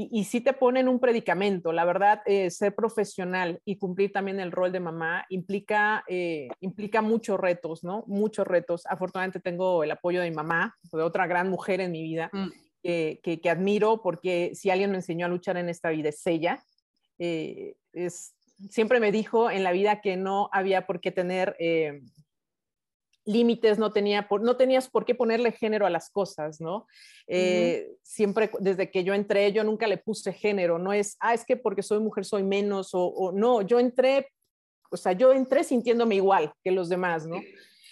[0.00, 1.72] y, sí te ponen un predicamento.
[1.72, 7.02] La verdad, eh, ser profesional y cumplir también el rol de mamá implica, eh, implica
[7.02, 8.04] muchos retos, ¿no?
[8.06, 8.86] Muchos retos.
[8.86, 12.48] Afortunadamente tengo el apoyo de mi mamá, de otra gran mujer en mi vida, mm.
[12.80, 16.62] que, que, admiro porque si alguien me enseñó a luchar en esta vida es ella.
[17.18, 18.36] Eh, es,
[18.70, 21.56] siempre me dijo en la vida que no había por qué tener
[23.28, 26.86] límites, no, tenía no tenías por qué ponerle género a las cosas, ¿no?
[27.26, 31.44] Eh, siempre, desde que yo entré, yo nunca le puse género, no es, ah, es
[31.44, 34.28] que porque soy mujer soy menos, o, o no, yo entré,
[34.90, 37.40] o sea, yo entré sintiéndome igual que los demás, ¿no?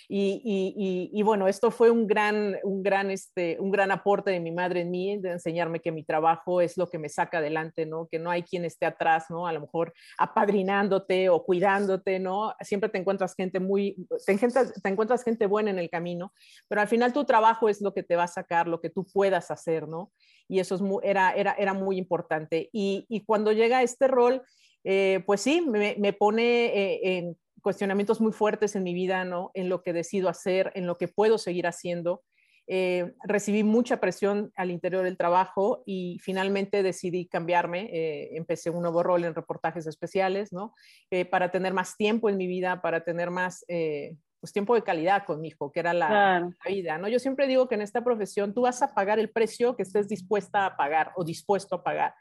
[0.08, 4.82] Y, bueno, esto fue un gran, un, gran, este, un gran aporte de mi madre
[4.82, 8.06] en mí, de enseñarme que mi trabajo es lo que me saca adelante, ¿no?
[8.06, 9.46] Que no hay quien esté atrás, ¿no?
[9.46, 12.54] A lo mejor apadrinándote o cuidándote, ¿no?
[12.60, 16.32] Siempre te encuentras gente muy, te, encuentras gente buena en el camino,
[16.68, 19.06] pero al final tu trabajo es lo que te va a sacar, lo que tú
[19.12, 20.12] puedas hacer, ¿no?
[20.48, 22.70] Y eso es era, era, era muy importante.
[22.72, 24.42] Y, cuando llega este rol,
[24.84, 27.36] eh, pues sí, me, me pone eh, en
[27.66, 29.50] cuestionamientos muy fuertes en mi vida, ¿no?
[29.52, 32.22] En lo que decido hacer, en lo que puedo seguir haciendo.
[32.68, 37.88] Eh, recibí mucha presión al interior del trabajo y finalmente decidí cambiarme.
[37.92, 40.76] Eh, empecé un nuevo rol en reportajes especiales, ¿no?
[41.10, 45.24] Eh, para tener más tiempo en mi vida, para tener más pues, tiempo de calidad
[45.26, 46.08] con mi hijo, que era la,
[46.38, 47.08] la, vida, ¿no?
[47.08, 50.06] Yo siempre digo que en esta profesión tú vas a pagar el precio que estés
[50.06, 52.14] dispuesta a pagar o dispuesto a pagar.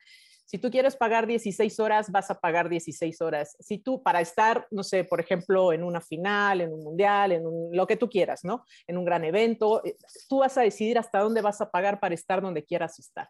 [0.45, 3.57] Si tú quieres pagar 16 horas, vas a pagar 16 horas.
[3.59, 7.43] Si tú, para estar, no sé, por ejemplo, en una final, en un mundial, en
[7.71, 8.63] lo que tú quieras, ¿no?
[8.85, 9.97] En un gran evento, eh,
[10.29, 13.27] tú vas a decidir hasta dónde vas a pagar para estar donde quieras estar.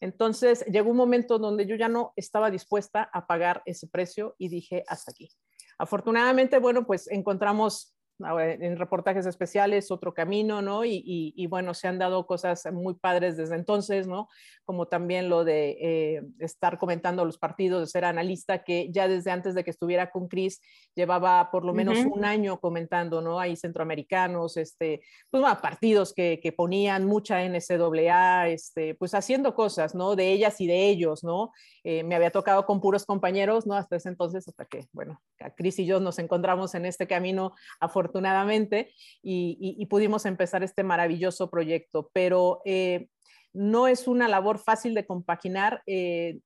[0.00, 4.48] Entonces, llegó un momento donde yo ya no estaba dispuesta a pagar ese precio y
[4.48, 5.30] dije, hasta aquí.
[5.78, 10.84] Afortunadamente, bueno, pues encontramos en reportajes especiales, otro camino, ¿no?
[10.84, 14.28] Y, bueno, se han dado cosas muy padres desde entonces, ¿no?
[14.64, 19.30] Como también lo de eh, estar comentando los partidos, de ser analista, que ya desde
[19.30, 20.62] antes de que estuviera con Cris,
[20.94, 23.38] llevaba por lo menos un año comentando, ¿no?
[23.38, 29.94] Hay centroamericanos, este, pues bueno, partidos que, que, ponían mucha NCAA, este, pues haciendo cosas,
[29.94, 30.16] ¿no?
[30.16, 31.52] De ellas y de ellos, ¿no?
[31.84, 33.74] Eh, me había tocado con puros compañeros, ¿no?
[33.74, 35.20] Hasta ese entonces, hasta que, bueno,
[35.54, 38.92] Cris y yo nos encontramos en este camino afortunadamente afortunadamente,
[39.22, 42.10] y, pudimos empezar este maravilloso proyecto.
[42.12, 43.08] Pero eh,
[43.52, 45.82] no es una labor fácil de compaginar.
[45.86, 46.38] Eh,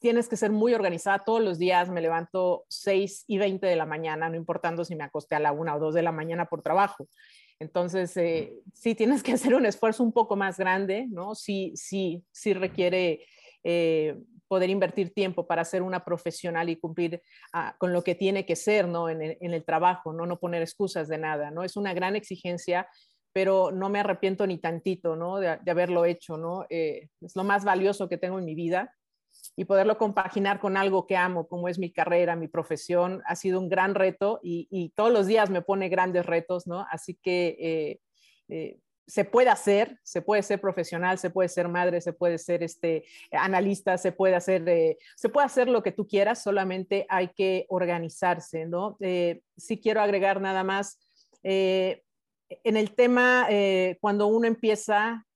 [0.00, 1.90] tienes que ser muy organizada todos los días.
[1.90, 5.52] Me levanto 6 y 20 de la mañana, no importando si me acosté a la
[5.52, 7.08] 1 o 2 de la mañana por trabajo.
[7.58, 11.34] Entonces, eh, sí tienes que hacer un esfuerzo un poco más grande, ¿no?
[11.34, 13.26] Sí, sí, sí requiere
[14.48, 17.22] poder invertir tiempo para ser una profesional y cumplir
[17.52, 19.08] ah, con lo que tiene que ser ¿no?
[19.08, 20.26] En, el trabajo, ¿no?
[20.26, 21.50] no poner excusas de nada.
[21.50, 21.62] ¿no?
[21.62, 22.88] Es una gran exigencia,
[23.32, 25.38] pero no me arrepiento ni tantito ¿no?
[25.38, 26.36] de, haberlo hecho.
[26.36, 26.66] ¿no?
[26.68, 28.92] Eh, es lo más valioso que tengo en mi vida
[29.56, 33.60] y poderlo compaginar con algo que amo, como es mi carrera, mi profesión, ha sido
[33.60, 36.86] un gran reto y, todos los días me pone grandes retos, ¿no?
[36.90, 38.00] Así que eh,
[38.48, 42.62] eh, se puede hacer, se puede ser profesional, se puede ser madre, se puede ser
[42.62, 47.28] este, analista, se puede hacer, eh, se puede hacer lo que tú quieras, solamente hay
[47.28, 48.96] que organizarse, ¿no?
[49.00, 50.98] Eh, sí quiero agregar nada más,
[51.44, 52.02] eh,
[52.48, 53.48] en el tema,
[54.00, 55.26] cuando uno empieza,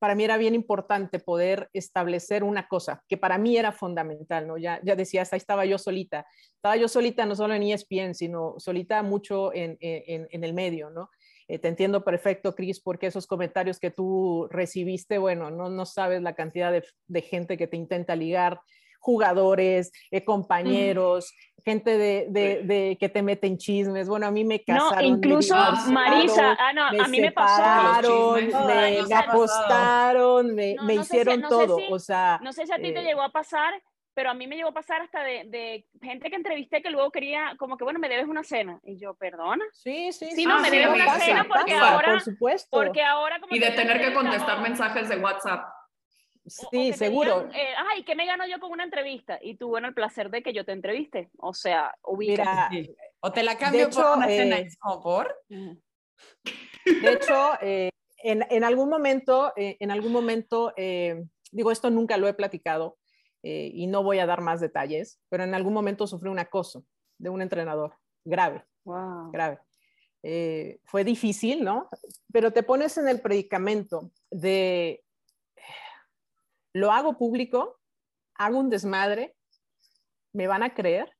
[0.00, 4.58] para mí era bien importante poder establecer una cosa que para mí era fundamental, ¿no?
[4.58, 6.26] Ya, ya decías, ahí estaba yo solita,
[6.56, 10.90] estaba yo solita no solo en ESPN, sino solita mucho en, en, en el medio,
[10.90, 11.10] ¿no?
[11.48, 16.22] Eh, te entiendo perfecto, Cris, porque esos comentarios que tú recibiste, bueno, no, no sabes
[16.22, 18.60] la cantidad de, gente que te intenta ligar,
[18.98, 22.26] jugadores, eh, compañeros, gente de,
[22.64, 24.08] de, que te meten chismes.
[24.08, 25.10] Bueno, a mí me casaron.
[25.10, 25.54] No, incluso
[25.88, 28.36] Marisa, ah, no, a mí me pasó.
[28.36, 28.42] Me,
[30.44, 31.78] me, me, me hicieron todo.
[31.90, 33.74] o sea, no sé si a ti te eh, llegó a pasar
[34.14, 37.10] pero a mí me llegó a pasar hasta de, de, gente que entrevisté que luego
[37.10, 38.80] quería, como que, bueno, me debes una cena.
[38.84, 39.64] Y yo, perdona.
[39.72, 40.30] Sí, sí.
[40.34, 42.12] Sí, no, me debes una cena porque ahora.
[42.12, 42.68] Por supuesto.
[42.70, 43.40] Porque ahora.
[43.50, 45.68] y de tener que contestar mensajes de WhatsApp.
[46.46, 47.48] Sí, seguro.
[47.54, 49.38] eh, ay, ¿qué me gano yo con una entrevista?
[49.40, 51.30] Y tú, bueno, el placer de que yo te entreviste.
[51.38, 52.70] O sea, ubica.
[53.20, 54.58] O te la cambio por una cena.
[54.58, 54.68] Eh,
[55.02, 55.34] por?
[55.48, 57.88] De hecho, eh,
[58.18, 62.98] en, en, algún momento, eh, en algún momento, eh, digo, esto nunca lo he platicado
[63.44, 66.84] eh, y no voy a dar más detalles, pero en algún momento sufrí un acoso
[67.18, 69.30] de un entrenador grave, wow.
[69.30, 69.60] grave.
[70.86, 71.90] fue difícil, ¿no?
[72.32, 75.04] Pero te pones en el predicamento de,
[76.72, 77.78] lo hago público,
[78.34, 79.36] hago un desmadre,
[80.32, 81.14] me van a creer,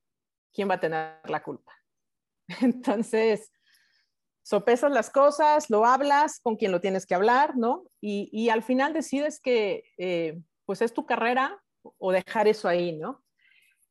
[0.53, 1.72] ¿quién va a tener la culpa?
[2.62, 3.53] Entonces,
[4.43, 7.85] sopesas las cosas, lo hablas con quien lo tienes que hablar, ¿no?
[8.01, 11.62] Y, y al final decides que eh, pues es tu carrera
[11.99, 13.22] o dejar eso ahí, ¿no?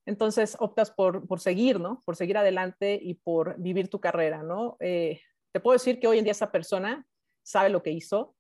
[0.06, 2.02] Entonces optas por, por, seguir, ¿no?
[2.06, 4.76] Por seguir adelante y por vivir tu carrera, ¿no?
[4.80, 5.22] Eh,
[5.52, 7.06] te puedo decir que hoy en día esa persona
[7.42, 8.36] sabe lo que hizo,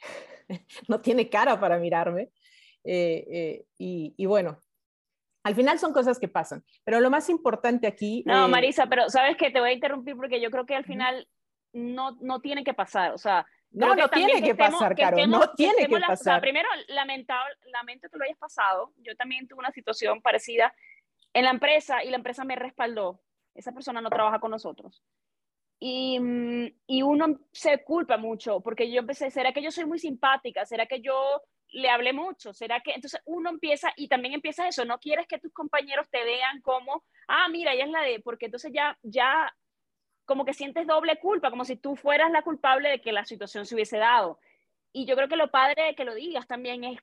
[0.88, 2.30] no tiene cara para mirarme.
[2.84, 4.60] Eh, eh, y, y, bueno,
[5.42, 8.22] al final son cosas que pasan, pero lo más importante aquí...
[8.26, 10.84] No, eh, Marisa, pero sabes que te voy a interrumpir porque yo creo que al
[10.84, 11.28] final
[11.72, 13.46] no, no tiene que pasar, o sea...
[13.70, 16.08] No, no tiene que, estemos, pasar, Caro, que no tiene que, que pasar.
[16.08, 18.92] La, o sea, primero, lamentable, lamento que lo hayas pasado.
[18.98, 20.74] Yo también tuve una situación parecida
[21.34, 23.20] en la empresa y la empresa me respaldó.
[23.54, 25.02] Esa persona no trabaja con nosotros.
[25.78, 29.98] Y, mm, y uno se culpa mucho porque yo empecé, ¿será que yo soy muy
[29.98, 30.64] simpática?
[30.64, 32.54] ¿Será que yo le hablé mucho?
[32.54, 34.84] ¿Será que entonces uno empieza y también empieza eso?
[34.84, 38.46] No quieres que tus compañeros te vean como, ah, mira, ella es la de, porque
[38.46, 39.54] entonces ya, ya
[40.26, 43.64] como que sientes doble culpa, como si tú fueras la culpable de que la situación
[43.64, 44.38] se hubiese dado.
[44.92, 47.00] Y yo creo que lo padre de que lo digas también es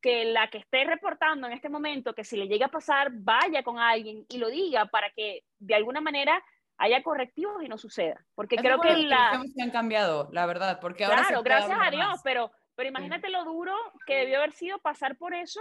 [0.00, 3.62] que la que esté reportando en este momento, que si le llega a pasar, vaya
[3.62, 6.42] con alguien y lo diga para que de alguna manera
[6.78, 8.24] haya correctivos y no suceda.
[8.34, 9.42] Porque es creo que la...
[9.54, 12.22] se han cambiado, la verdad, porque ahora Claro, se puede gracias a Dios, más.
[12.22, 13.74] pero pero imagínate lo duro
[14.06, 15.60] que debió haber sido pasar por eso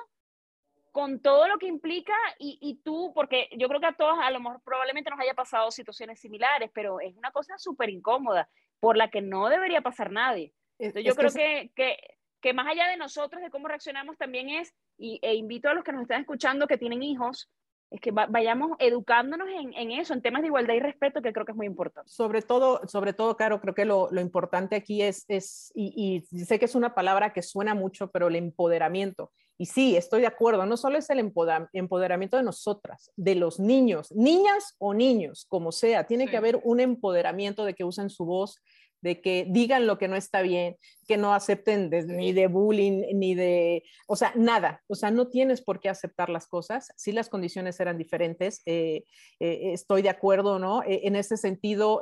[0.95, 4.31] con todo lo que implica y, y, tú, porque yo creo que a todos a
[4.31, 8.47] lo mejor probablemente nos haya pasado situaciones similares, pero es una cosa súper incómoda
[8.79, 10.53] por la que no debería pasar nadie.
[10.79, 11.97] Entonces, yo es creo que, que,
[12.39, 15.83] que, más allá de nosotros, de cómo reaccionamos, también es, y, e invito a los
[15.83, 17.51] que nos están escuchando que tienen hijos,
[17.91, 21.33] es que va, vayamos educándonos en, en, eso, en temas de igualdad y respeto, que
[21.33, 22.09] creo que es muy importante.
[22.09, 26.45] Sobre todo, sobre todo, Caro, creo que lo, lo importante aquí es, es y, y,
[26.45, 29.33] sé que es una palabra que suena mucho, pero el empoderamiento.
[29.57, 34.11] Y sí, estoy de acuerdo, no solo es el empoderamiento de nosotras, de los niños,
[34.11, 36.31] niñas o niños, como sea, tiene sí.
[36.31, 38.61] que haber un empoderamiento de que usen su voz,
[39.05, 40.77] de que digan lo que no está bien,
[41.07, 45.27] que no acepten de, ni de bullying, ni de, o sea, nada, o sea, no
[45.27, 49.03] tienes por qué aceptar las cosas, si las condiciones eran diferentes, eh,
[49.39, 50.81] eh, estoy de acuerdo, ¿no?
[50.81, 52.01] Eh, en ese sentido,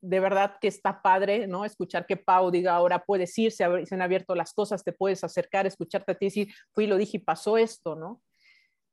[0.00, 1.64] de verdad que está padre, ¿no?
[1.64, 5.24] Escuchar que Pau diga, ahora puedes ir, se, se han abierto las cosas, te puedes
[5.24, 8.22] acercar, escucharte a ti decir, fui lo dije y pasó esto, ¿no?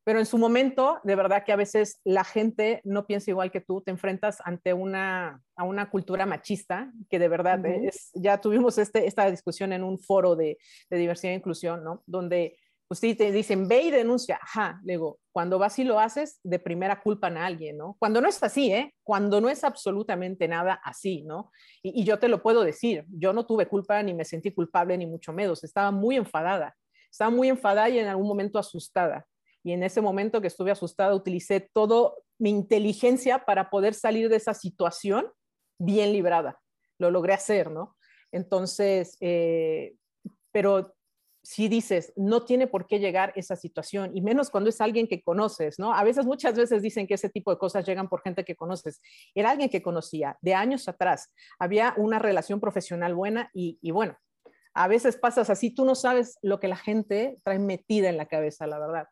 [0.05, 3.59] pero en su momento, de verdad que a veces la gente no piensa igual que
[3.59, 7.89] tú, te enfrentas ante una, a una cultura machista, que de verdad uh -huh.
[7.89, 10.59] es, ya tuvimos este, esta discusión en un foro de,
[10.91, 12.03] de, diversidad e inclusión, ¿no?
[12.05, 12.55] Donde
[12.91, 14.99] sí, te dicen, ve y denuncia, ajá, le
[15.31, 17.95] cuando vas y lo haces, de primera culpan a alguien, ¿no?
[17.99, 18.93] Cuando no es así, ¿eh?
[19.03, 21.51] Cuando no es absolutamente nada así, ¿no?
[21.81, 24.97] Y, y yo te lo puedo decir, yo no tuve culpa ni me sentí culpable
[24.97, 26.75] ni mucho menos, estaba muy enfadada,
[27.11, 29.25] estaba muy enfadada y en algún momento asustada
[29.65, 34.36] y en ese momento que estuve asustada utilicé toda mi inteligencia para poder salir de
[34.36, 35.25] esa situación
[35.79, 36.61] bien librada.
[36.99, 37.97] Lo logré hacer, ¿no?
[38.31, 39.95] Entonces, eh,
[40.51, 40.93] pero
[41.45, 45.21] si dices, no tiene por qué llegar esa situación, y menos cuando es alguien que
[45.21, 45.93] conoces, ¿no?
[45.93, 48.99] A veces, muchas veces dicen que ese tipo de cosas llegan por gente que conoces.
[49.35, 54.17] Era alguien que conocía de años atrás, había una relación profesional buena y, y bueno,
[54.73, 58.25] a veces pasas así, tú no sabes lo que la gente trae metida en la
[58.25, 59.07] cabeza, la verdad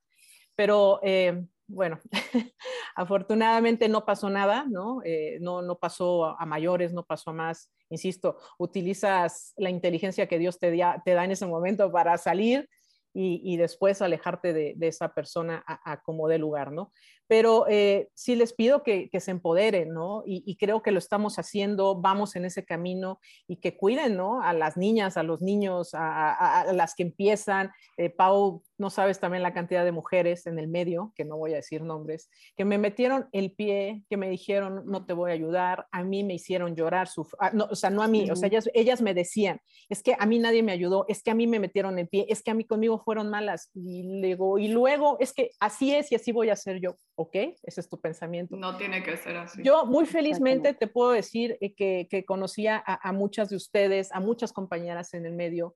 [0.55, 1.99] pero eh, bueno,
[2.95, 5.01] afortunadamente no pasó nada, ¿no?
[5.03, 10.39] Eh, no, no pasó a, mayores, no pasó a más, insisto, utilizas la inteligencia que
[10.39, 12.69] Dios te, da, te da en ese momento para salir
[13.13, 16.91] y, y después alejarte de, esa persona a como de lugar, ¿no?
[17.33, 20.21] Pero eh, sí les pido que, se empoderen, ¿no?
[20.23, 24.43] Y, creo que lo estamos haciendo, vamos en ese camino y que cuiden, ¿no?
[24.43, 27.71] A las niñas, a los niños, a, las que empiezan.
[27.97, 31.53] Eh, Pau, no sabes también la cantidad de mujeres en el medio, que no voy
[31.53, 35.33] a decir nombres, que me metieron el pie, que me dijeron, no te voy a
[35.33, 37.07] ayudar, a mí me hicieron llorar,
[37.39, 39.59] ah, no, o sea, no a mí, o sea, ellas, ellas me decían,
[39.89, 42.27] es que a mí nadie me ayudó, es que a mí me metieron el pie,
[42.29, 43.71] es que a mí conmigo fueron malas.
[43.73, 46.95] Y, luego, y luego, es que así es y así voy a ser yo.
[47.23, 47.35] ¿Ok?
[47.63, 48.55] Ese es tu pensamiento.
[48.55, 49.61] No tiene que ser así.
[49.63, 54.11] Yo muy felizmente te puedo decir eh, que, que conocía a, a, muchas de ustedes,
[54.11, 55.75] a muchas compañeras en el medio,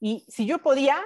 [0.00, 0.96] y si yo podía,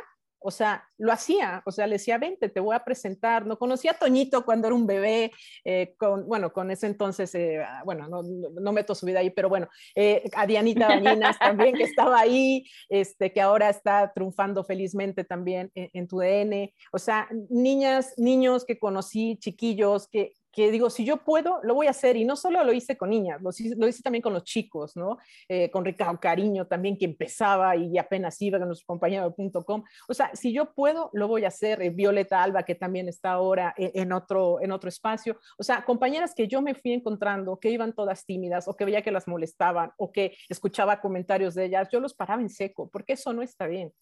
[0.41, 3.47] o sea, lo hacía, o sea, le decía, vente, te voy a presentar.
[3.47, 5.33] No conocía a Toñito cuando era un bebé,
[5.65, 9.31] eh, con, bueno, con ese entonces, eh, ah, bueno, no, no, meto su vida ahí,
[9.31, 14.65] pero bueno, eh, a Dianita Bañinas también, que estaba ahí, este, que ahora está triunfando
[14.65, 16.73] felizmente también en, en tu DN.
[16.93, 21.87] O sea, niñas, niños que conocí, chiquillos, que, que digo, si yo puedo, lo voy
[21.87, 22.17] a hacer.
[22.17, 25.17] Y no solo lo hice con niñas, lo, lo hice también con los chicos, ¿no?
[25.49, 29.85] Eh, con Ricardo Cariño también, que empezaba y apenas iba con nuestro compañero de .com.
[30.09, 31.81] O sea, si yo puedo, lo voy a hacer.
[31.81, 35.39] Eh, Violeta Alba, que también está ahora en, en, otro, en otro espacio.
[35.59, 39.03] O sea, compañeras que yo me fui encontrando, que iban todas tímidas o que veía
[39.03, 43.13] que las molestaban o que escuchaba comentarios de ellas, yo los paraba en seco, porque
[43.13, 43.93] eso no está bien.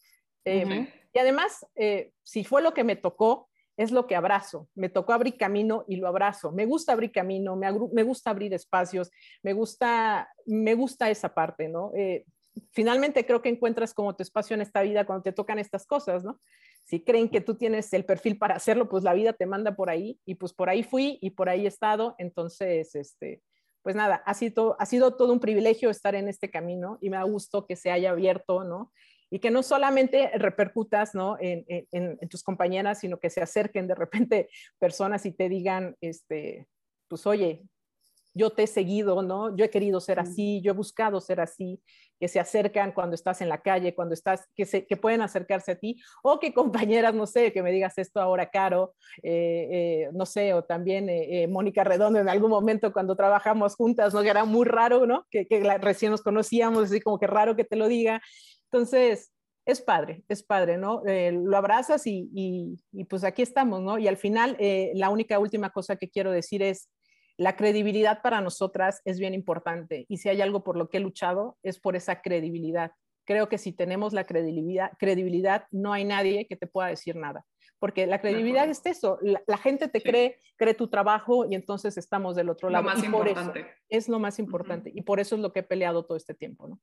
[0.46, 1.66] Eh, y además,
[2.22, 4.68] si fue lo que me tocó, es lo que abrazo.
[4.74, 6.52] Me tocó abrir camino y lo abrazo.
[6.52, 9.10] Me gusta abrir camino, me, gusta abrir espacios,
[9.42, 11.92] me gusta, me gusta esa parte, ¿no?
[11.94, 12.24] Eh,
[12.72, 16.24] finalmente creo que encuentras como tu espacio en esta vida cuando te tocan estas cosas,
[16.24, 16.40] ¿no?
[16.84, 19.90] Si creen que tú tienes el perfil para hacerlo, pues la vida te manda por
[19.90, 22.14] ahí y pues por ahí fui y por ahí he estado.
[22.18, 23.42] Entonces, este,
[23.82, 24.76] pues nada, ha sido,
[25.16, 28.64] todo un privilegio estar en este camino y me ha gustado que se haya abierto,
[28.64, 28.92] ¿no?
[29.30, 31.36] Y que no solamente repercutas ¿no?
[31.40, 34.48] En, en, tus compañeras, sino que se acerquen de repente
[34.78, 36.66] personas y te digan, este,
[37.08, 37.62] pues oye,
[38.36, 39.56] yo te he seguido, ¿no?
[39.56, 41.80] Yo he querido ser así, yo he buscado ser así,
[42.20, 45.72] que se acercan cuando estás en la calle, cuando estás, que, se, que pueden acercarse
[45.72, 50.08] a ti, o que compañeras, no sé, que me digas esto ahora, Caro, eh, eh,
[50.12, 54.22] no sé, o también eh, Mónica Redondo en algún momento cuando trabajamos juntas, ¿no?
[54.22, 55.26] Que era muy raro, ¿no?
[55.30, 58.20] Que, que recién nos conocíamos, así como que raro que te lo diga,
[58.70, 59.32] entonces,
[59.66, 61.02] es padre, es padre, ¿no?
[61.06, 63.98] Eh, lo abrazas y, pues aquí estamos, ¿no?
[63.98, 66.88] Y al final, eh, la única última cosa que quiero decir es,
[67.38, 71.00] la credibilidad para nosotras es bien importante y si hay algo por lo que he
[71.00, 72.92] luchado es por esa credibilidad.
[73.26, 77.44] Creo que si tenemos la credibilidad, credibilidad no hay nadie que te pueda decir nada,
[77.78, 82.36] porque la credibilidad es eso, la, gente te cree, cree tu trabajo y entonces estamos
[82.36, 82.84] del otro lado.
[82.84, 83.66] Lo más importante.
[83.88, 86.68] es lo más importante y por eso es lo que he peleado todo este tiempo,
[86.68, 86.80] ¿no?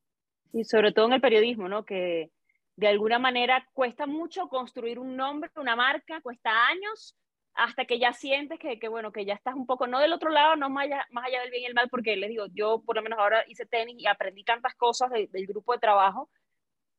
[0.53, 1.83] Y sobre todo en el periodismo, ¿no?
[1.83, 2.31] Que
[2.77, 7.17] de alguna manera cuesta mucho construir un nombre, una marca, cuesta años
[7.55, 10.29] hasta que ya sientes que, que bueno, que ya estás un poco, no del otro
[10.29, 12.81] lado, no más allá, más allá del bien y el mal, porque les digo, yo
[12.83, 16.29] por lo menos ahora hice tenis y aprendí tantas cosas del grupo de trabajo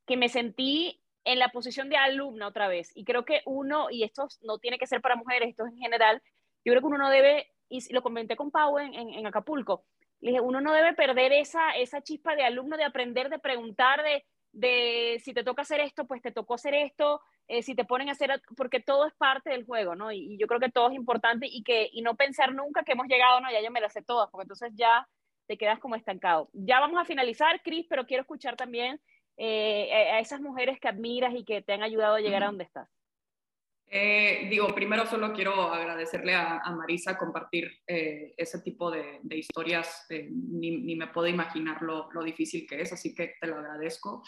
[0.07, 2.93] que me sentí en la posición de alumna otra vez.
[2.95, 5.79] Y creo que uno, y esto no tiene que ser para mujeres, esto es en
[5.79, 6.23] general,
[6.65, 9.85] yo creo que uno no debe, y lo comenté con Pau en, en, en Acapulco,
[10.29, 14.25] dije, uno no debe perder esa, esa chispa de alumno, de aprender, de preguntar, de,
[14.53, 18.09] de si te toca hacer esto, pues te tocó hacer esto, eh, si te ponen
[18.09, 20.13] a hacer, porque todo es parte del juego, ¿no?
[20.13, 23.07] Y, yo creo que todo es importante y, que, y no pensar nunca que hemos
[23.07, 25.07] llegado, no, ya yo me las sé todas, porque entonces ya
[25.47, 26.49] te quedas como estancado.
[26.55, 29.01] Ya vamos a finalizar, Cris, pero quiero escuchar también
[29.37, 32.65] eh, a esas mujeres que admiras y que te han ayudado a llegar a donde
[32.65, 32.89] estás.
[33.87, 40.07] Eh, digo, primero solo quiero agradecerle a, Marisa compartir eh, ese tipo de, historias.
[40.11, 44.23] Eh, ni, me puedo imaginar lo, difícil que es, así que te lo agradezco.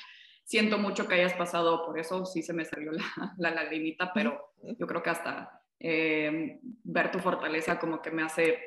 [0.45, 3.05] Siento mucho que hayas pasado por eso, sí se me salió la,
[3.39, 8.59] la lagrimita, pero yo creo que hasta ver tu fortaleza como que me hace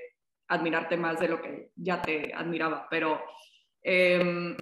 [0.50, 2.88] admirarte más de lo que ya te admiraba.
[2.90, 3.22] Pero
[3.82, 4.56] em,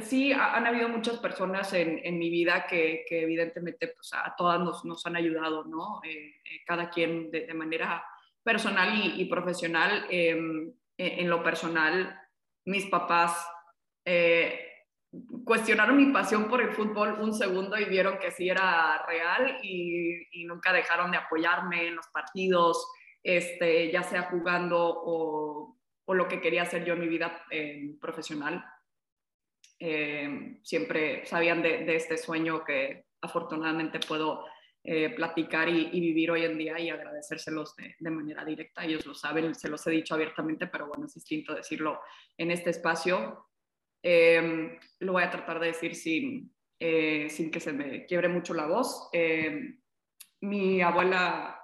[0.00, 5.16] Sí, han habido muchas personas en, mi vida que, evidentemente pues, a todas nos, han
[5.16, 6.00] ayudado, ¿no?
[6.02, 8.02] Eh, eh, cada quien de, manera
[8.42, 10.06] personal y, profesional.
[10.08, 12.18] Em, e, en lo personal,
[12.64, 13.46] mis papás
[14.06, 14.66] eh,
[15.44, 20.46] cuestionaron mi pasión por el fútbol un segundo y vieron que sí era real y,
[20.46, 22.90] nunca dejaron de apoyarme en los partidos,
[23.22, 25.76] este, ya sea jugando o,
[26.06, 27.44] o lo que quería hacer yo en mi vida
[28.00, 28.64] profesional.
[29.84, 34.44] Eh, siempre sabían de, este sueño que afortunadamente puedo
[34.84, 38.84] eh, platicar y, vivir hoy en día y agradecérselos de, de, manera directa.
[38.84, 42.00] Ellos lo saben, se los he dicho abiertamente, pero bueno, es distinto decirlo
[42.36, 43.48] en este espacio.
[44.02, 48.66] Eh, lo voy a tratar de decir sin, sin que se me quiebre mucho la
[48.66, 49.10] voz.
[50.40, 51.62] mi abuela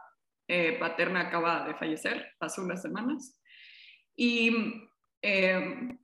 [0.51, 3.39] eh, paterna acaba de fallecer hace unas semanas
[4.17, 4.51] y
[5.21, 5.99] eh,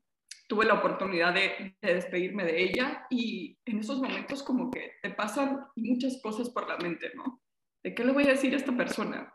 [0.46, 5.66] tuve la oportunidad de, despedirme de ella y en esos momentos como que te pasan
[5.76, 7.42] muchas cosas por la mente, ¿no?
[7.82, 9.34] ¿De qué le voy a decir a esta persona?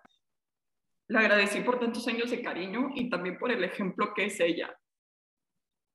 [1.07, 4.77] Le agradecí por tantos años de cariño y también por el ejemplo que es ella,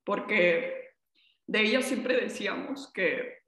[0.03, 0.93] porque
[1.47, 3.39] de ella siempre decíamos que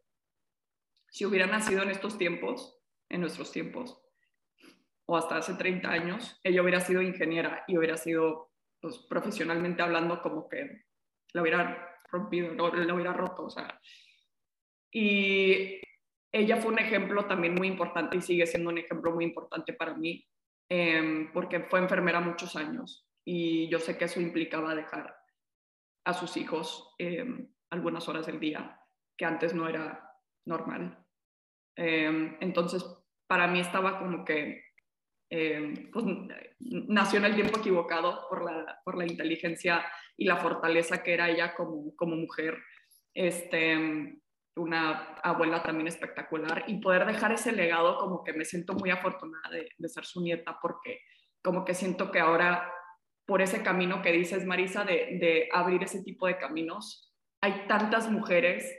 [1.09, 4.01] si hubiera nacido en estos tiempos, en nuestros tiempos,
[5.05, 8.51] o hasta hace 30 años, ella hubiera sido ingeniera y hubiera sido,
[8.81, 10.86] pues, profesionalmente hablando, como que
[11.33, 13.79] la hubiera rompido, no, la hubiera roto, o sea.
[14.91, 15.81] Y
[16.31, 19.95] ella fue un ejemplo también muy importante y sigue siendo un ejemplo muy importante para
[19.95, 20.25] mí,
[20.69, 25.17] em, porque fue enfermera muchos años y yo sé que eso implicaba dejar
[26.05, 28.79] a sus hijos em, algunas horas del día,
[29.17, 30.09] que antes no era
[30.45, 31.05] normal.
[31.75, 32.85] Em, entonces,
[33.27, 34.66] para mí estaba como que
[35.29, 36.05] eh, pues,
[36.59, 41.29] nació en el tiempo equivocado por la, por la inteligencia y la fortaleza que era
[41.29, 42.57] ella como, como mujer.
[43.13, 44.19] Este,
[44.55, 49.49] una abuela también espectacular y poder dejar ese legado como que me siento muy afortunada
[49.51, 51.01] de, de, ser su nieta porque
[51.43, 52.71] como que siento que ahora
[53.25, 58.09] por ese camino que dices Marisa de, de abrir ese tipo de caminos hay tantas
[58.09, 58.71] mujeres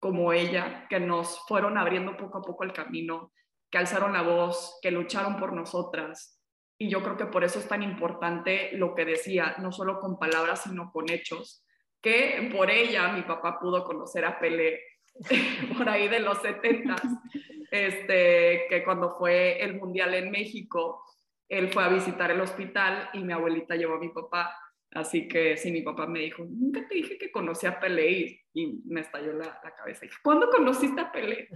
[0.00, 3.32] como ella que nos fueron abriendo poco a poco el camino
[3.70, 6.40] que alzaron la voz, que lucharon por nosotras.
[6.78, 10.18] Y yo creo que por eso es tan importante lo que decía, no solo con
[10.18, 11.64] palabras, sino con hechos,
[12.00, 14.80] que por ella mi papá pudo conocer a Pelé
[15.76, 16.94] por ahí de los 70,
[17.70, 21.02] este, que cuando fue el Mundial en México,
[21.48, 24.54] él fue a visitar el hospital y mi abuelita llevó a mi papá.
[24.92, 28.82] Así que sí, mi papá me dijo, nunca te dije que conocí a Pelé y,
[28.86, 30.04] me estalló la, la cabeza.
[30.04, 31.48] Y dije, ¿cuándo conociste a Pelé?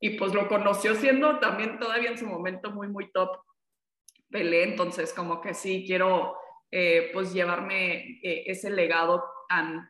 [0.00, 3.38] Y pues lo conoció siendo también todavía en su momento muy, muy top
[4.30, 6.36] Pelé, entonces como que sí quiero
[6.70, 9.88] eh, pues llevarme eh, ese legado tan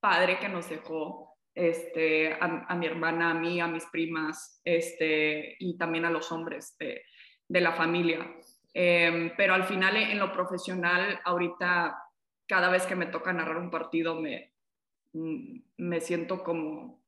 [0.00, 5.76] padre que nos dejó este, a, mi hermana, a mí, a mis primas este, y
[5.76, 7.02] también a los hombres de,
[7.48, 8.32] de la familia.
[8.72, 12.00] Em, pero al final en lo profesional, ahorita
[12.46, 14.52] cada vez que me toca narrar un partido me,
[15.14, 17.02] mm, me siento como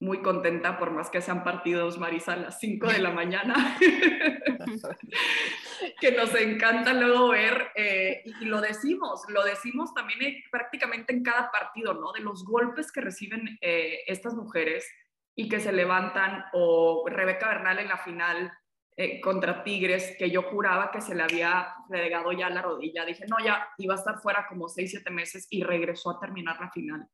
[0.00, 3.76] muy contenta por más que sean partidos, Marisa, a las 5 de la mañana,
[6.00, 11.50] que nos encanta luego ver, eh, y lo decimos, lo decimos también prácticamente en cada
[11.50, 12.12] partido, ¿no?
[12.12, 14.88] De los golpes que reciben eh, estas mujeres
[15.34, 18.52] y que se levantan, o Rebeca Bernal en la final
[18.96, 23.24] eh, contra Tigres, que yo juraba que se le había fregado ya la rodilla, dije,
[23.28, 26.70] no, ya iba a estar fuera como 6, 7 meses y regresó a terminar la
[26.70, 27.08] final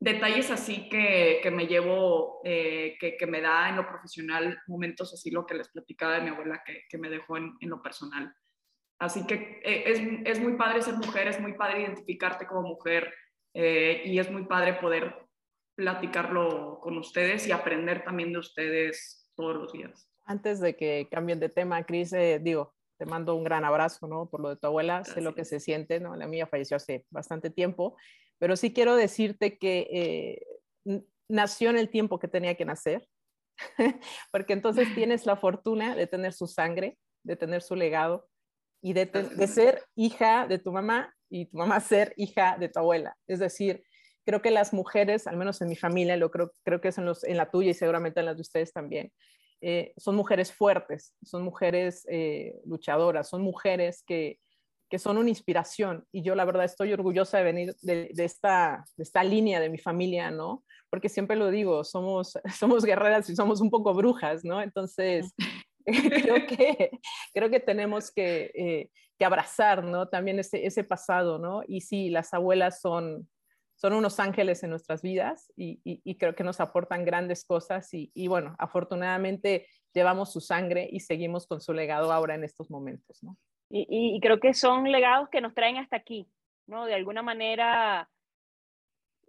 [0.00, 5.12] detalles así que, que me llevo, eh, que, que, me da en lo profesional, momentos
[5.12, 7.82] así, lo que les platicaba de mi abuela que, que me dejó en, en, lo
[7.82, 8.32] personal.
[9.00, 13.12] Así que eh, es, es, muy padre ser mujer, es muy padre identificarte como mujer
[13.54, 15.14] eh, y es muy padre poder
[15.76, 20.08] platicarlo con ustedes y aprender también de ustedes todos los días.
[20.24, 24.28] Antes de que cambien de tema, Cris, digo, te mando un gran abrazo, ¿no?
[24.28, 26.16] Por lo de tu abuela, sé lo que se siente, ¿no?
[26.16, 27.96] La mía falleció hace bastante tiempo
[28.38, 29.88] pero sí quiero decirte que
[30.84, 33.06] eh, nació en el tiempo que tenía que nacer,
[34.32, 38.28] porque entonces tienes la fortuna de tener su sangre, de tener su legado
[38.80, 39.08] y de,
[39.48, 43.16] ser hija de tu mamá y tu mamá ser hija de tu abuela.
[43.26, 43.84] Es decir,
[44.24, 47.04] creo que las mujeres, al menos en mi familia, lo creo, creo que es en,
[47.04, 49.12] los, en la tuya y seguramente en las de ustedes también,
[49.60, 54.38] eh, son mujeres fuertes, son mujeres eh, luchadoras, son mujeres que,
[54.88, 56.06] que son una inspiración.
[56.12, 59.78] Y yo la verdad estoy orgullosa de venir de, esta, de esta línea de mi
[59.78, 60.64] familia, ¿no?
[60.90, 64.62] Porque siempre lo digo, somos, somos guerreras y somos un poco brujas, ¿no?
[64.62, 65.32] Entonces,
[65.86, 66.90] creo, que,
[67.34, 70.08] creo que tenemos que, eh, que abrazar, ¿no?
[70.08, 71.62] También ese, ese pasado, ¿no?
[71.66, 73.28] Y sí, las abuelas son,
[73.74, 78.10] son unos ángeles en nuestras vidas y, y, creo que nos aportan grandes cosas y,
[78.14, 83.22] y, bueno, afortunadamente llevamos su sangre y seguimos con su legado ahora en estos momentos,
[83.22, 83.36] ¿no?
[83.70, 86.26] Y, creo que son legados que nos traen hasta aquí,
[86.66, 86.86] ¿no?
[86.86, 88.08] De alguna manera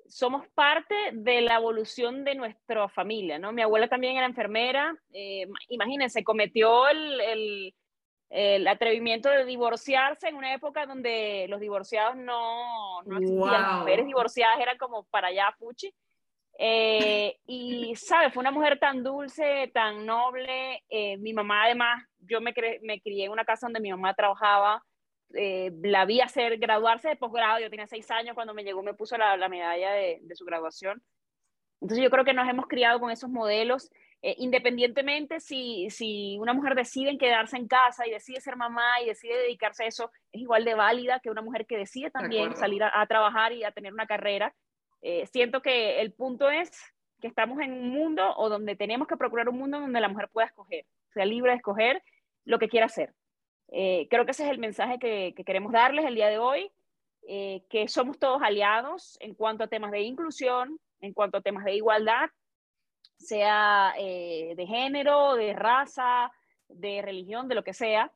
[0.07, 3.51] somos parte de la evolución de nuestra familia, ¿no?
[3.51, 7.75] Mi abuela también era enfermera, eh, imagínense, cometió el, el,
[8.29, 14.05] el, atrevimiento de divorciarse en una época donde los divorciados no, no existían, las mujeres
[14.07, 15.93] divorciadas eran como para allá fuchi.
[16.61, 18.33] Eh, y, ¿sabes?
[18.33, 20.83] Fue una mujer tan dulce, tan noble.
[20.89, 24.83] Eh, mi mamá, además, yo me, me, crié en una casa donde mi mamá trabajaba.
[25.33, 27.59] Eh, la vi hacer graduarse de posgrado.
[27.59, 30.43] Yo tenía seis años cuando me llegó, me puso la, la medalla de, de, su
[30.43, 31.01] graduación.
[31.79, 33.89] Entonces, yo creo que nos hemos criado con esos modelos.
[34.21, 39.05] eh, independientemente si, si una mujer decide quedarse en casa y decide ser mamá y
[39.05, 42.83] decide dedicarse a eso, es igual de válida que una mujer que decide también salir
[42.83, 44.53] a, trabajar y a tener una carrera.
[45.01, 46.71] Eh, siento que el punto es
[47.21, 50.29] que estamos en un mundo o donde tenemos que procurar un mundo donde la mujer
[50.31, 52.03] pueda escoger, sea libre de escoger
[52.45, 53.13] lo que quiera hacer.
[53.71, 56.71] Eh, creo que ese es el mensaje que, que queremos darles el día de hoy,
[57.69, 61.75] que somos todos aliados en cuanto a temas de inclusión, en cuanto a temas de
[61.75, 62.31] igualdad
[63.19, 66.31] sea eh, de género, de raza,
[66.67, 68.11] de religión, de lo que sea,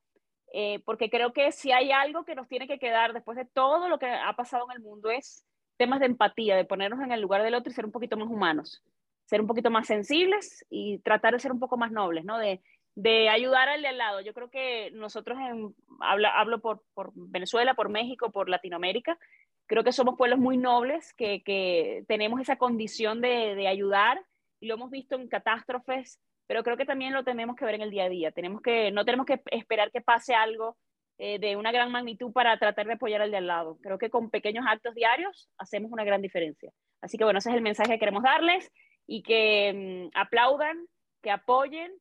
[0.54, 3.90] eh, porque creo que si hay algo que nos tiene que quedar después de todo
[3.90, 5.46] lo que ha pasado en el mundo es
[5.78, 8.30] temas de empatía, de ponernos en el lugar del otro y ser un poquito más
[8.30, 8.84] humanos,
[9.26, 12.38] ser un poquito más sensibles y tratar de ser un poco más nobles, ¿no?
[12.38, 12.62] De,
[12.96, 14.22] de ayudar al de al lado.
[14.22, 19.18] Yo creo que nosotros, en, hablo, hablo por, por, Venezuela, por México, por Latinoamérica,
[19.66, 24.22] creo que somos pueblos muy nobles, que, que tenemos esa condición de, de ayudar
[24.64, 27.92] lo hemos visto en catástrofes, pero creo que también lo tenemos que ver en el
[27.92, 28.32] día a día.
[28.32, 30.78] Tenemos que, no tenemos que esperar que pase algo
[31.18, 33.78] eh, de una gran magnitud para tratar de apoyar al de al lado.
[33.82, 36.72] Creo que con pequeños actos diarios hacemos una gran diferencia.
[37.02, 38.72] Así que bueno, ese es el mensaje que queremos darles
[39.06, 40.78] y que mm, aplaudan,
[41.22, 41.92] que apoyen,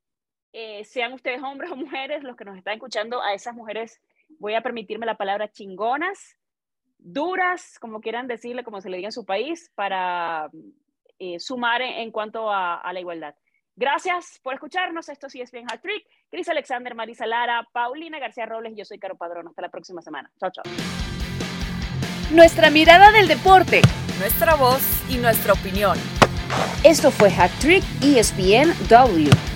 [0.52, 4.00] eh, sean ustedes hombres o mujeres los que nos están escuchando, a esas mujeres
[4.38, 6.36] voy a permitirme la palabra chingonas,
[6.98, 10.50] duras, como quieran decirle, como se le diga en su país, para
[11.18, 13.34] eh, sumar en, cuanto a, la igualdad.
[13.82, 15.08] Gracias por escucharnos.
[15.08, 16.06] Esto sí es bien Hat Trick.
[16.30, 19.48] Cris Alexander, Marisa Lara, Paulina García Robles y yo soy Caro Padrón.
[19.48, 20.30] Hasta la próxima semana.
[20.38, 20.62] Chao, chao.
[22.30, 23.82] Nuestra mirada del deporte.
[24.20, 25.98] Nuestra voz y nuestra opinión.
[26.84, 29.51] Esto fue Hat Trick ESPN W.